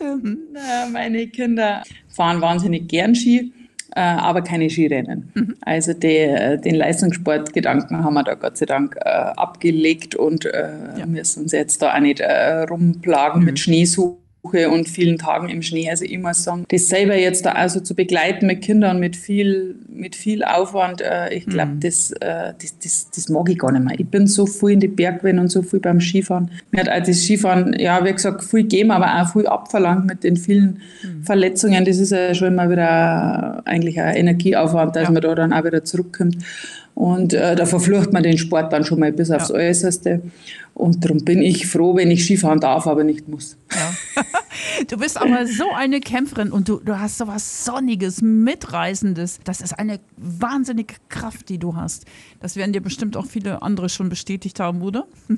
meine 0.92 1.28
Kinder 1.28 1.84
fahren 2.10 2.42
wahnsinnig 2.42 2.88
gern 2.88 3.16
Ski. 3.16 3.52
Äh, 3.94 4.00
aber 4.00 4.42
keine 4.42 4.70
Skirennen. 4.70 5.32
Mhm. 5.34 5.56
Also 5.62 5.94
die, 5.94 6.58
den 6.64 6.76
Leistungssportgedanken 6.76 8.04
haben 8.06 8.14
wir 8.14 8.24
da 8.24 8.36
Gott 8.36 8.56
sei 8.58 8.66
Dank 8.66 8.96
äh, 8.96 9.10
abgelegt 9.10 10.16
und 10.16 10.46
äh, 10.46 10.70
ja. 10.98 11.06
müssen 11.06 11.44
uns 11.44 11.52
jetzt 11.52 11.82
da 11.82 11.96
auch 11.96 12.00
nicht 12.00 12.22
rumplagen 12.22 13.42
mhm. 13.42 13.46
mit 13.46 13.60
Schneeschuhen 13.60 14.21
und 14.44 14.90
vielen 14.90 15.18
Tagen 15.18 15.50
im 15.50 15.62
Schnee. 15.62 15.90
Also 15.90 16.04
ich 16.04 16.18
muss 16.18 16.44
sagen, 16.44 16.66
das 16.70 16.88
selber 16.88 17.16
jetzt 17.16 17.46
da 17.46 17.52
also 17.52 17.80
zu 17.80 17.96
begleiten 17.96 18.48
mit 18.48 18.62
Kindern 18.62 19.00
mit 19.00 19.16
viel, 19.16 19.76
mit 19.88 20.16
viel 20.16 20.44
Aufwand, 20.44 21.02
äh, 21.02 21.32
ich 21.34 21.46
glaube, 21.46 21.74
mhm. 21.74 21.80
das, 21.80 22.12
äh, 22.14 22.54
das, 22.60 22.78
das, 22.80 23.10
das 23.16 23.30
mag 23.30 23.50
ich 23.50 23.60
gar 23.60 23.72
nicht 23.72 23.84
mehr. 23.84 24.00
Ich 24.00 24.08
bin 24.08 24.26
so 24.26 24.48
viel 24.48 24.72
in 24.72 24.80
die 24.80 24.88
Bergwellen 24.88 25.40
und 25.40 25.50
so 25.50 25.62
viel 25.62 25.80
beim 25.80 26.02
Skifahren. 26.02 26.50
Mir 26.72 26.82
hat 26.82 26.90
auch 26.90 27.06
das 27.06 27.22
Skifahren, 27.22 27.76
ja, 27.80 28.04
wie 28.04 28.12
gesagt, 28.12 28.44
viel 28.44 28.64
gegeben, 28.64 28.92
aber 28.92 29.22
auch 29.22 29.32
viel 29.32 29.46
abverlangt 29.46 30.08
mit 30.08 30.24
den 30.24 30.36
vielen 30.38 30.82
mhm. 31.04 31.24
Verletzungen. 31.24 31.86
Das 31.86 32.00
ist 32.00 32.12
ja 32.12 32.34
schon 32.34 32.48
immer 32.48 32.70
wieder 32.70 33.62
eigentlich 33.66 34.02
ein 34.02 34.16
Energieaufwand, 34.16 34.96
dass 34.96 35.04
ja. 35.04 35.12
man 35.12 35.22
da 35.22 35.36
dann 35.36 35.54
auch 35.54 35.64
wieder 35.64 35.84
zurückkommt. 35.84 36.38
Und 36.94 37.34
äh, 37.34 37.56
da 37.56 37.66
verflucht 37.66 38.12
man 38.12 38.24
den 38.24 38.38
Sport 38.38 38.74
dann 38.74 38.84
schon 38.84 39.00
mal 39.00 39.12
bis 39.12 39.32
aufs 39.32 39.50
ja. 39.50 39.56
Äußerste. 39.56 40.22
Und 40.74 41.04
darum 41.04 41.24
bin 41.24 41.42
ich 41.42 41.68
froh, 41.68 41.96
wenn 41.96 42.12
ich 42.12 42.24
Skifahren 42.24 42.60
darf, 42.60 42.88
aber 42.88 43.04
nicht 43.04 43.28
muss. 43.28 43.58
Ja. 43.82 44.24
Du 44.88 44.98
bist 44.98 45.20
aber 45.20 45.48
so 45.48 45.72
eine 45.72 46.02
Kämpferin 46.02 46.52
und 46.52 46.68
du, 46.68 46.82
du 46.84 47.00
hast 47.00 47.18
so 47.18 47.28
was 47.28 47.66
Sonniges, 47.66 48.22
Mitreißendes. 48.22 49.40
Das 49.44 49.62
ist 49.62 49.78
eine 49.78 50.00
wahnsinnige 50.18 50.96
Kraft, 51.08 51.50
die 51.50 51.58
du 51.58 51.76
hast. 51.76 52.06
Das 52.42 52.56
werden 52.56 52.74
dir 52.74 52.82
bestimmt 52.82 53.16
auch 53.16 53.26
viele 53.26 53.62
andere 53.62 53.90
schon 53.90 54.10
bestätigt 54.10 54.60
haben, 54.60 54.82
oder? 54.82 55.08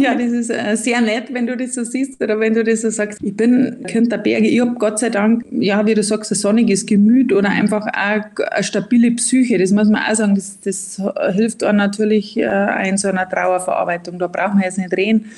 ja, 0.00 0.14
das 0.14 0.32
ist 0.32 0.50
äh, 0.50 0.76
sehr 0.76 1.00
nett, 1.00 1.32
wenn 1.32 1.46
du 1.46 1.56
das 1.56 1.74
so 1.74 1.84
siehst 1.84 2.22
oder 2.22 2.38
wenn 2.38 2.54
du 2.54 2.62
das 2.62 2.82
so 2.82 2.90
sagst. 2.90 3.20
Ich 3.22 3.36
bin 3.36 3.84
Kind 3.86 4.12
der 4.12 4.18
Berge. 4.18 4.48
Ich 4.48 4.60
habe 4.60 4.74
Gott 4.74 4.98
sei 4.98 5.08
Dank, 5.08 5.44
ja, 5.50 5.84
wie 5.86 5.94
du 5.94 6.02
sagst, 6.02 6.30
ein 6.32 6.34
sonniges 6.34 6.84
Gemüt 6.84 7.32
oder 7.32 7.48
einfach 7.48 7.86
auch 7.86 8.44
eine 8.50 8.64
stabile 8.64 9.10
Psyche. 9.12 9.58
Das 9.58 9.70
muss 9.70 9.88
man 9.88 10.02
auch 10.02 10.14
sagen. 10.14 10.34
Das, 10.34 10.60
das 10.60 11.00
hilft 11.34 11.64
auch 11.64 11.72
natürlich 11.72 12.36
äh, 12.36 12.88
in 12.88 12.98
so 12.98 13.08
einer 13.08 13.28
Trauerverarbeitung. 13.28 14.18
Da 14.18 14.26
braucht 14.26 14.54
man 14.54 14.62
jetzt 14.62 14.78
nicht 14.78 14.92
reden. 14.94 15.30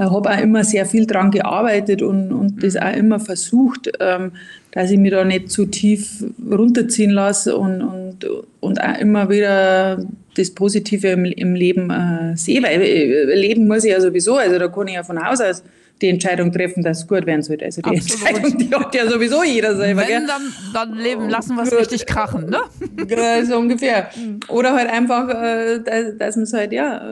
Habe 0.00 0.30
auch 0.30 0.40
immer 0.40 0.64
sehr 0.64 0.86
viel 0.86 1.06
daran 1.06 1.30
gearbeitet 1.30 2.02
und, 2.02 2.32
und 2.32 2.62
das 2.62 2.76
auch 2.76 2.94
immer 2.94 3.20
versucht, 3.20 3.90
ähm, 4.00 4.32
dass 4.72 4.90
ich 4.90 4.98
mich 4.98 5.10
da 5.10 5.24
nicht 5.24 5.50
zu 5.50 5.66
tief 5.66 6.24
runterziehen 6.50 7.10
lasse 7.10 7.56
und, 7.56 7.82
und, 7.82 8.26
und 8.60 8.82
auch 8.82 8.98
immer 8.98 9.28
wieder 9.28 10.02
das 10.36 10.50
Positive 10.50 11.08
im, 11.08 11.24
im 11.24 11.54
Leben 11.54 11.90
äh, 11.90 12.36
sehe, 12.36 12.62
weil 12.62 12.80
äh, 12.80 13.34
leben 13.34 13.66
muss 13.66 13.84
ich 13.84 13.90
ja 13.90 14.00
sowieso, 14.00 14.36
also 14.36 14.58
da 14.58 14.68
kann 14.68 14.88
ich 14.88 14.94
ja 14.94 15.02
von 15.02 15.22
Haus 15.22 15.40
aus 15.40 15.62
die 16.00 16.08
Entscheidung 16.08 16.50
treffen, 16.50 16.82
dass 16.82 17.00
es 17.00 17.06
gut 17.06 17.26
werden 17.26 17.42
sollte. 17.42 17.66
Also 17.66 17.82
die 17.82 17.90
Absolut. 17.90 18.26
Entscheidung, 18.26 18.58
die 18.58 18.74
hat 18.74 18.94
ja 18.94 19.06
sowieso 19.06 19.42
jeder 19.44 19.76
selber. 19.76 20.02
Wenn, 20.08 20.26
dann, 20.26 20.42
dann 20.72 20.94
leben, 20.94 21.28
lassen 21.28 21.56
wir 21.56 21.62
es 21.64 21.72
richtig 21.76 22.06
krachen, 22.06 22.48
ne? 22.48 23.44
so 23.44 23.58
ungefähr. 23.58 24.08
Mhm. 24.16 24.40
Oder 24.48 24.72
halt 24.72 24.88
einfach, 24.88 25.28
äh, 25.28 25.80
dass, 25.80 26.16
dass 26.16 26.36
man 26.36 26.44
es 26.44 26.52
halt, 26.52 26.72
ja, 26.72 27.02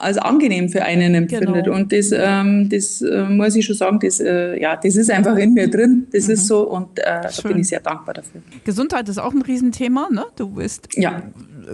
als 0.00 0.18
angenehm 0.18 0.68
für 0.68 0.82
einen 0.82 1.14
empfindet. 1.14 1.64
Genau. 1.64 1.76
Und 1.76 1.92
das, 1.92 2.12
ähm, 2.12 2.68
das 2.68 3.02
äh, 3.02 3.24
muss 3.24 3.56
ich 3.56 3.64
schon 3.64 3.76
sagen, 3.76 3.98
das, 4.00 4.20
äh, 4.20 4.60
ja, 4.60 4.76
das 4.76 4.96
ist 4.96 5.10
einfach 5.10 5.36
in 5.36 5.54
mir 5.54 5.68
drin. 5.68 6.06
Das 6.12 6.26
mhm. 6.26 6.34
ist 6.34 6.46
so 6.46 6.68
und 6.68 6.98
äh, 6.98 7.02
da 7.22 7.48
bin 7.48 7.58
ich 7.58 7.68
sehr 7.68 7.80
dankbar 7.80 8.14
dafür. 8.14 8.40
Gesundheit 8.64 9.08
ist 9.08 9.18
auch 9.18 9.32
ein 9.32 9.42
Riesenthema, 9.42 10.08
ne? 10.10 10.24
Du 10.36 10.48
bist 10.48 10.88
ja 10.94 11.22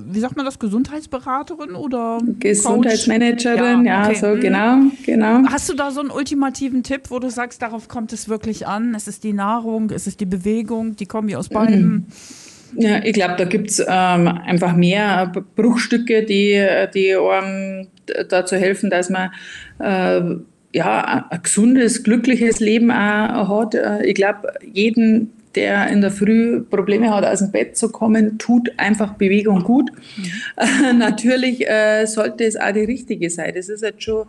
wie 0.06 0.20
sagt 0.20 0.36
man 0.36 0.44
das, 0.44 0.58
Gesundheitsberaterin 0.58 1.74
oder 1.74 2.18
Gesundheitsmanagerin, 2.40 3.84
ja, 3.84 4.08
okay. 4.08 4.14
so 4.14 4.26
mhm. 4.28 4.40
genau, 4.40 4.78
genau. 5.04 5.48
Hast 5.50 5.68
du 5.68 5.74
da 5.74 5.90
so 5.90 6.00
einen 6.00 6.10
ultimativen 6.10 6.82
Tipp, 6.82 7.10
wo 7.10 7.18
du 7.18 7.30
sagst, 7.30 7.62
darauf 7.62 7.88
kommt 7.88 8.12
es 8.12 8.28
wirklich 8.28 8.66
an? 8.66 8.94
Es 8.94 9.08
ist 9.08 9.24
die 9.24 9.32
Nahrung, 9.32 9.90
es 9.90 10.06
ist 10.06 10.20
die 10.20 10.26
Bewegung, 10.26 10.96
die 10.96 11.06
kommen 11.06 11.28
ja 11.28 11.38
aus 11.38 11.48
beiden. 11.48 11.82
Mhm. 11.82 12.06
Ja, 12.76 13.04
ich 13.04 13.12
glaube, 13.12 13.34
da 13.36 13.44
gibt 13.44 13.70
es 13.70 13.80
ähm, 13.80 14.28
einfach 14.28 14.74
mehr 14.74 15.32
Bruchstücke, 15.56 16.24
die, 16.24 16.64
die 16.94 17.16
einem 17.16 17.88
dazu 18.28 18.56
helfen, 18.56 18.90
dass 18.90 19.10
man 19.10 19.30
äh, 19.78 20.20
ja, 20.72 21.26
ein 21.30 21.42
gesundes, 21.42 22.02
glückliches 22.02 22.60
Leben 22.60 22.90
auch 22.90 23.60
hat. 23.62 23.74
Äh, 23.74 24.06
ich 24.06 24.14
glaube, 24.14 24.52
jeden 24.72 25.32
der 25.54 25.88
in 25.88 26.00
der 26.00 26.10
Früh 26.10 26.62
Probleme 26.62 27.14
hat, 27.14 27.24
aus 27.24 27.38
dem 27.38 27.52
Bett 27.52 27.76
zu 27.76 27.88
kommen, 27.90 28.38
tut 28.38 28.70
einfach 28.76 29.14
Bewegung 29.14 29.62
gut. 29.62 29.90
Mhm. 30.16 30.98
Natürlich 30.98 31.68
äh, 31.68 32.06
sollte 32.06 32.44
es 32.44 32.56
auch 32.56 32.72
die 32.72 32.84
richtige 32.84 33.30
sein. 33.30 33.52
Das 33.54 33.68
ist 33.68 33.82
jetzt 33.82 34.02
schon, 34.02 34.26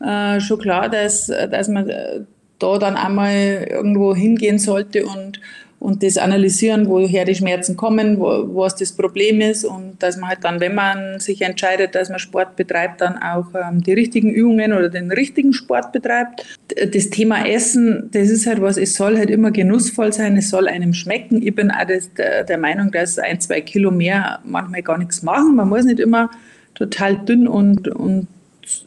äh, 0.00 0.40
schon 0.40 0.60
klar, 0.60 0.88
dass, 0.88 1.26
dass 1.26 1.68
man 1.68 1.88
äh, 1.88 2.20
da 2.58 2.78
dann 2.78 2.96
einmal 2.96 3.66
irgendwo 3.68 4.14
hingehen 4.14 4.58
sollte 4.58 5.06
und 5.06 5.40
und 5.80 6.02
das 6.02 6.18
analysieren, 6.18 6.86
woher 6.88 7.24
die 7.24 7.34
Schmerzen 7.34 7.74
kommen, 7.74 8.20
wo, 8.20 8.54
was 8.54 8.76
das 8.76 8.92
Problem 8.92 9.40
ist 9.40 9.64
und 9.64 9.94
dass 9.98 10.18
man 10.18 10.28
halt 10.28 10.44
dann, 10.44 10.60
wenn 10.60 10.74
man 10.74 11.18
sich 11.20 11.40
entscheidet, 11.40 11.94
dass 11.94 12.10
man 12.10 12.18
Sport 12.18 12.54
betreibt, 12.54 13.00
dann 13.00 13.16
auch 13.16 13.46
ähm, 13.54 13.82
die 13.82 13.94
richtigen 13.94 14.30
Übungen 14.30 14.74
oder 14.74 14.90
den 14.90 15.10
richtigen 15.10 15.54
Sport 15.54 15.90
betreibt. 15.90 16.44
Das 16.92 17.08
Thema 17.08 17.46
Essen, 17.46 18.10
das 18.12 18.28
ist 18.28 18.46
halt 18.46 18.60
was, 18.60 18.76
es 18.76 18.94
soll 18.94 19.16
halt 19.16 19.30
immer 19.30 19.50
genussvoll 19.50 20.12
sein, 20.12 20.36
es 20.36 20.50
soll 20.50 20.68
einem 20.68 20.92
schmecken. 20.92 21.40
Ich 21.42 21.54
bin 21.54 21.70
auch 21.70 21.86
das, 21.88 22.12
der, 22.12 22.44
der 22.44 22.58
Meinung, 22.58 22.92
dass 22.92 23.18
ein, 23.18 23.40
zwei 23.40 23.62
Kilo 23.62 23.90
mehr 23.90 24.40
manchmal 24.44 24.82
gar 24.82 24.98
nichts 24.98 25.22
machen. 25.22 25.56
Man 25.56 25.70
muss 25.70 25.86
nicht 25.86 25.98
immer 25.98 26.30
total 26.74 27.16
dünn 27.24 27.48
und, 27.48 27.88
und 27.88 28.28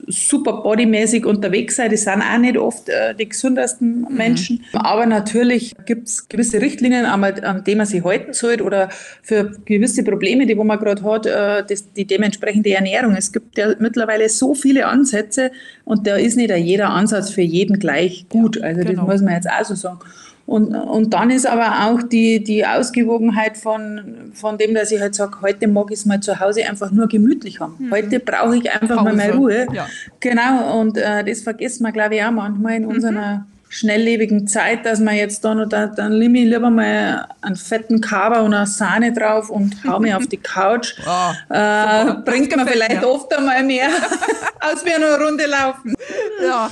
super 0.08 0.62
bodymäßig 0.62 1.26
unterwegs 1.26 1.76
sein. 1.76 1.90
Die 1.90 1.98
sind 1.98 2.22
auch 2.22 2.38
nicht 2.38 2.58
oft 2.58 2.90
äh, 2.90 3.16
die 3.16 3.30
gesündesten 3.30 4.02
mhm. 4.02 4.16
Menschen. 4.16 4.66
Aber 4.74 5.06
natürlich 5.06 5.74
gibt 5.86 6.08
es 6.08 6.28
gewisse 6.28 6.62
Richtlinien, 6.62 7.06
an 7.06 7.64
denen 7.64 7.78
man 7.78 7.88
sich 7.88 8.04
halten 8.04 8.34
sollte 8.34 8.64
oder 8.64 8.90
für 9.22 9.52
gewisse 9.66 10.04
Probleme, 10.04 10.46
die 10.46 10.58
wo 10.58 10.64
man 10.64 10.80
gerade 10.80 11.04
hat, 11.04 11.26
äh, 11.26 11.64
das, 11.68 11.92
die 11.94 12.06
dementsprechende 12.06 12.74
Ernährung. 12.74 13.16
Es 13.16 13.32
gibt 13.32 13.58
ja 13.58 13.74
mittlerweile 13.80 14.30
so 14.30 14.54
viele 14.54 14.86
Ansätze 14.88 15.52
und 15.86 16.08
da 16.08 16.16
ist 16.16 16.38
nicht 16.38 16.54
jeder 16.56 16.90
Ansatz 16.90 17.32
für 17.32 17.42
jeden 17.42 17.80
gleich 17.80 18.26
gut. 18.30 18.62
Also 18.62 18.82
genau. 18.82 19.06
das 19.06 19.08
muss 19.08 19.22
man 19.22 19.34
jetzt 19.36 19.50
auch 19.50 19.66
so 19.66 19.76
sagen. 19.76 20.00
Und, 20.46 20.76
und 20.76 21.14
dann 21.14 21.30
ist 21.30 21.46
aber 21.46 21.88
auch 21.88 22.04
die, 22.04 22.44
die 22.44 22.66
Ausgewogenheit 22.66 23.58
von, 23.58 24.32
von 24.34 24.58
dem, 24.58 24.74
dass 24.74 24.92
ich 24.92 25.00
halt 25.00 25.16
sage, 25.16 25.38
heute 25.42 25.68
mag 25.68 25.86
ich 25.90 26.00
es 26.00 26.06
mal 26.06 26.20
zu 26.20 26.40
Hause 26.40 26.66
einfach 26.68 26.92
nur 26.92 27.08
gemütlich 27.08 27.62
haben. 27.62 27.76
Mhm. 27.80 27.92
Heute 27.92 28.20
brauche 28.20 28.58
ich 28.58 28.70
einfach 28.70 28.98
Pause. 28.98 29.04
mal 29.04 29.16
meine 29.16 29.36
Ruhe. 29.36 29.68
Ja. 29.74 29.88
Genau, 30.20 30.82
und 30.82 30.98
äh, 30.98 31.24
das 31.24 31.42
vergisst 31.42 31.82
man, 31.82 31.94
glaube 31.94 32.16
ich, 32.16 32.24
auch 32.24 32.32
manchmal 32.32 32.76
in 32.76 32.84
mhm. 32.84 32.90
unserer 32.90 33.46
schnelllebigen 33.74 34.48
Zeit, 34.48 34.86
dass 34.86 35.00
man 35.00 35.16
jetzt 35.16 35.44
da 35.44 35.56
noch, 35.56 35.68
da, 35.68 35.88
dann 35.88 36.20
nehme 36.20 36.40
ich 36.40 36.46
lieber 36.46 36.70
mal 36.70 37.28
einen 37.42 37.56
fetten 37.56 38.02
Kaba 38.02 38.42
und 38.42 38.54
eine 38.54 38.68
Sahne 38.68 39.14
drauf 39.14 39.50
und 39.50 39.76
hau 39.88 40.00
mich 40.00 40.14
auf 40.14 40.28
die 40.28 40.38
Couch. 40.38 40.94
Oh, 41.08 41.32
äh, 41.54 42.14
bringt 42.24 42.56
mir 42.56 42.68
vielleicht 42.68 43.02
ja. 43.02 43.08
oft 43.08 43.36
einmal 43.36 43.64
mehr, 43.64 43.90
als 44.60 44.86
wir 44.86 44.96
eine 44.96 45.18
Runde 45.20 45.48
laufen. 45.48 45.96
Ja, 46.44 46.70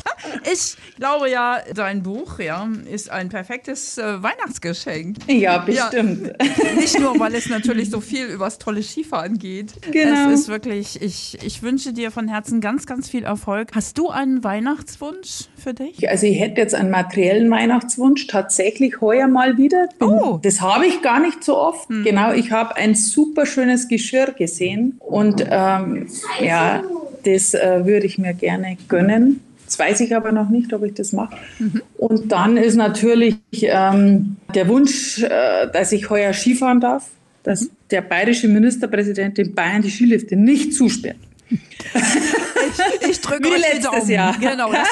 ich 0.52 0.76
glaube 0.98 1.30
ja, 1.30 1.60
dein 1.74 2.04
Buch 2.04 2.38
ja, 2.38 2.68
ist 2.90 3.10
ein 3.10 3.30
perfektes 3.30 3.98
äh, 3.98 4.22
Weihnachtsgeschenk. 4.22 5.18
Ja, 5.28 5.58
bestimmt. 5.58 6.28
Ja, 6.40 6.74
nicht 6.80 7.00
nur, 7.00 7.20
weil 7.20 7.34
es 7.34 7.50
natürlich 7.50 7.90
so 7.90 8.00
viel 8.00 8.28
über 8.28 8.46
das 8.46 8.60
tolle 8.60 8.84
Skifahren 8.84 9.40
geht. 9.40 9.82
Genau. 9.92 10.30
Es 10.30 10.42
ist 10.42 10.48
wirklich, 10.50 11.02
ich, 11.02 11.40
ich 11.42 11.64
wünsche 11.64 11.94
dir 11.94 12.12
von 12.12 12.28
Herzen 12.28 12.62
ganz, 12.62 12.86
ganz 12.86 13.10
viel 13.10 13.24
Erfolg. 13.24 13.70
Hast 13.74 13.98
du 13.98 14.10
einen 14.10 14.44
Weihnachtswunsch 14.44 15.46
für 15.58 15.74
dich? 15.74 16.08
Also 16.08 16.28
ich 16.28 16.40
hätte 16.40 16.62
jetzt 16.62 16.76
einen 16.76 16.91
materiellen 16.92 17.50
Weihnachtswunsch 17.50 18.28
tatsächlich 18.28 19.02
heuer 19.02 19.28
mal 19.28 19.58
wieder. 19.58 19.88
Oh. 20.00 20.40
Das 20.42 20.62
habe 20.62 20.86
ich 20.86 21.02
gar 21.02 21.20
nicht 21.20 21.44
so 21.44 21.58
oft. 21.58 21.90
Hm. 21.90 22.04
Genau, 22.04 22.34
ich 22.34 22.52
habe 22.52 22.76
ein 22.76 22.96
super 22.96 23.46
schönes 23.46 23.88
Geschirr 23.88 24.34
gesehen 24.38 25.00
und 25.00 25.46
ähm, 25.50 26.08
ja, 26.40 26.84
das 27.24 27.54
äh, 27.54 27.86
würde 27.86 28.06
ich 28.06 28.18
mir 28.18 28.34
gerne 28.34 28.78
gönnen. 28.88 29.42
Das 29.66 29.80
weiß 29.80 30.02
ich 30.02 30.14
aber 30.14 30.34
noch 30.34 30.50
nicht, 30.50 30.74
ob 30.74 30.84
ich 30.84 30.96
das 30.96 31.14
mache. 31.14 31.38
Mhm. 31.60 31.82
Und 31.98 32.32
dann 32.32 32.58
ist 32.58 32.76
natürlich 32.76 33.38
ähm, 33.62 34.36
der 34.54 34.68
Wunsch, 34.68 35.24
äh, 35.24 35.68
dass 35.72 35.94
ich 35.94 36.10
heuer 36.10 36.34
Skifahren 36.34 36.82
darf, 36.82 37.08
dass 37.44 37.62
mhm. 37.62 37.70
der 37.90 38.02
bayerische 38.02 38.50
Ministerpräsident 38.50 39.40
in 39.40 39.56
Bayern 39.56 39.82
die 39.82 39.90
Skilifte 39.90 40.36
nicht 40.36 40.74
zusperrt. 40.74 41.16
Ich, 41.52 43.10
ich 43.10 43.22
drücke 43.22 43.50
euch 43.50 43.60
letztes 43.60 43.84
Daumen. 43.84 44.10
Jahr. 44.10 44.38
Genau. 44.40 44.72
Das, 44.72 44.88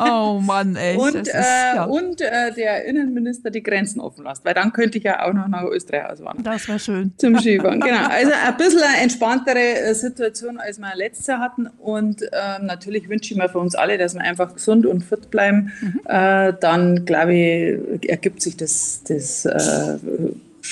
oh 0.00 0.40
Mann, 0.40 0.76
ey. 0.76 0.96
Und, 0.96 1.14
ist, 1.14 1.34
äh, 1.34 1.40
ja. 1.74 1.84
und 1.84 2.20
äh, 2.20 2.52
der 2.52 2.84
Innenminister 2.84 3.50
die 3.50 3.62
Grenzen 3.62 4.00
offen 4.00 4.24
lässt, 4.24 4.44
weil 4.44 4.54
dann 4.54 4.72
könnte 4.72 4.98
ich 4.98 5.04
ja 5.04 5.24
auch 5.24 5.32
noch 5.32 5.48
nach 5.48 5.64
Österreich 5.64 6.06
auswandern. 6.06 6.44
Das 6.44 6.68
wäre 6.68 6.78
schön. 6.78 7.12
Zum 7.16 7.38
Skifahren, 7.38 7.80
genau. 7.80 8.08
Also 8.08 8.32
ein 8.32 8.56
bisschen 8.56 8.82
eine 8.82 9.02
entspanntere 9.02 9.58
äh, 9.58 9.94
Situation, 9.94 10.58
als 10.58 10.78
wir 10.78 10.94
letztes 10.94 11.26
Jahr 11.26 11.40
hatten. 11.40 11.68
Und 11.78 12.22
ähm, 12.22 12.66
natürlich 12.66 13.08
wünsche 13.08 13.32
ich 13.32 13.38
mir 13.38 13.48
für 13.48 13.58
uns 13.58 13.74
alle, 13.74 13.98
dass 13.98 14.14
wir 14.14 14.20
einfach 14.20 14.54
gesund 14.54 14.86
und 14.86 15.02
fit 15.02 15.30
bleiben. 15.30 15.72
Mhm. 15.80 16.00
Äh, 16.04 16.52
dann, 16.60 17.04
glaube 17.04 17.34
ich, 17.34 18.08
ergibt 18.08 18.42
sich 18.42 18.56
das, 18.56 19.02
das 19.06 19.44
äh, 19.44 19.98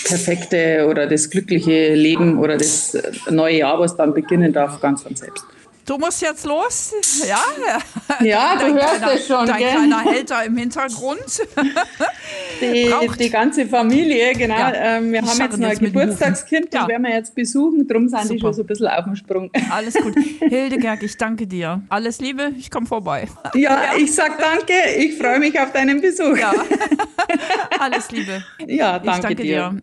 perfekte 0.04 0.86
oder 0.88 1.06
das 1.06 1.28
glückliche 1.30 1.94
Leben 1.94 2.38
oder 2.38 2.56
das 2.56 2.96
neue 3.30 3.58
Jahr, 3.58 3.78
was 3.78 3.96
dann 3.96 4.14
beginnen 4.14 4.52
darf, 4.52 4.80
ganz 4.80 5.02
von 5.02 5.14
selbst. 5.14 5.44
du 5.86 5.98
musst 5.98 6.22
jetzt 6.22 6.46
los. 6.46 6.92
Ja, 7.28 8.24
ja 8.24 8.56
du 8.56 8.74
hörst 8.74 8.96
kleiner, 8.96 9.12
es 9.14 9.26
schon. 9.26 9.46
Dein 9.46 9.58
gell? 9.58 9.70
kleiner 9.70 10.24
da 10.26 10.42
im 10.42 10.56
Hintergrund. 10.56 11.20
Die, 12.62 12.94
die 13.18 13.30
ganze 13.30 13.66
Familie, 13.66 14.34
genau. 14.34 14.56
Ja, 14.56 14.72
ähm, 14.72 15.12
wir 15.12 15.20
haben 15.20 15.38
jetzt 15.38 15.58
noch 15.58 15.68
ein 15.68 15.78
Geburtstagskind, 15.78 16.72
das 16.72 16.82
ja. 16.82 16.88
werden 16.88 17.02
wir 17.02 17.12
jetzt 17.12 17.34
besuchen. 17.34 17.88
Darum 17.88 18.08
sind 18.08 18.22
Super. 18.22 18.34
die 18.34 18.40
schon 18.40 18.54
so 18.54 18.62
ein 18.62 18.66
bisschen 18.66 18.86
auf 18.86 19.04
dem 19.04 19.16
Sprung. 19.16 19.50
Alles 19.70 19.94
gut. 19.94 20.14
Hildegerg, 20.38 21.02
ich 21.02 21.16
danke 21.16 21.46
dir. 21.46 21.82
Alles 21.88 22.20
Liebe, 22.20 22.52
ich 22.56 22.70
komme 22.70 22.86
vorbei. 22.86 23.26
Ja, 23.54 23.82
ja, 23.82 23.96
ich 23.98 24.14
sag 24.14 24.38
danke. 24.38 24.74
Ich 24.96 25.18
freue 25.18 25.40
mich 25.40 25.58
auf 25.58 25.72
deinen 25.72 26.00
Besuch. 26.00 26.36
Ja. 26.36 26.52
Alles 27.80 28.10
Liebe. 28.12 28.44
Ja, 28.66 29.00
danke, 29.00 29.22
danke 29.22 29.42
dir. 29.42 29.70
dir. 29.70 29.80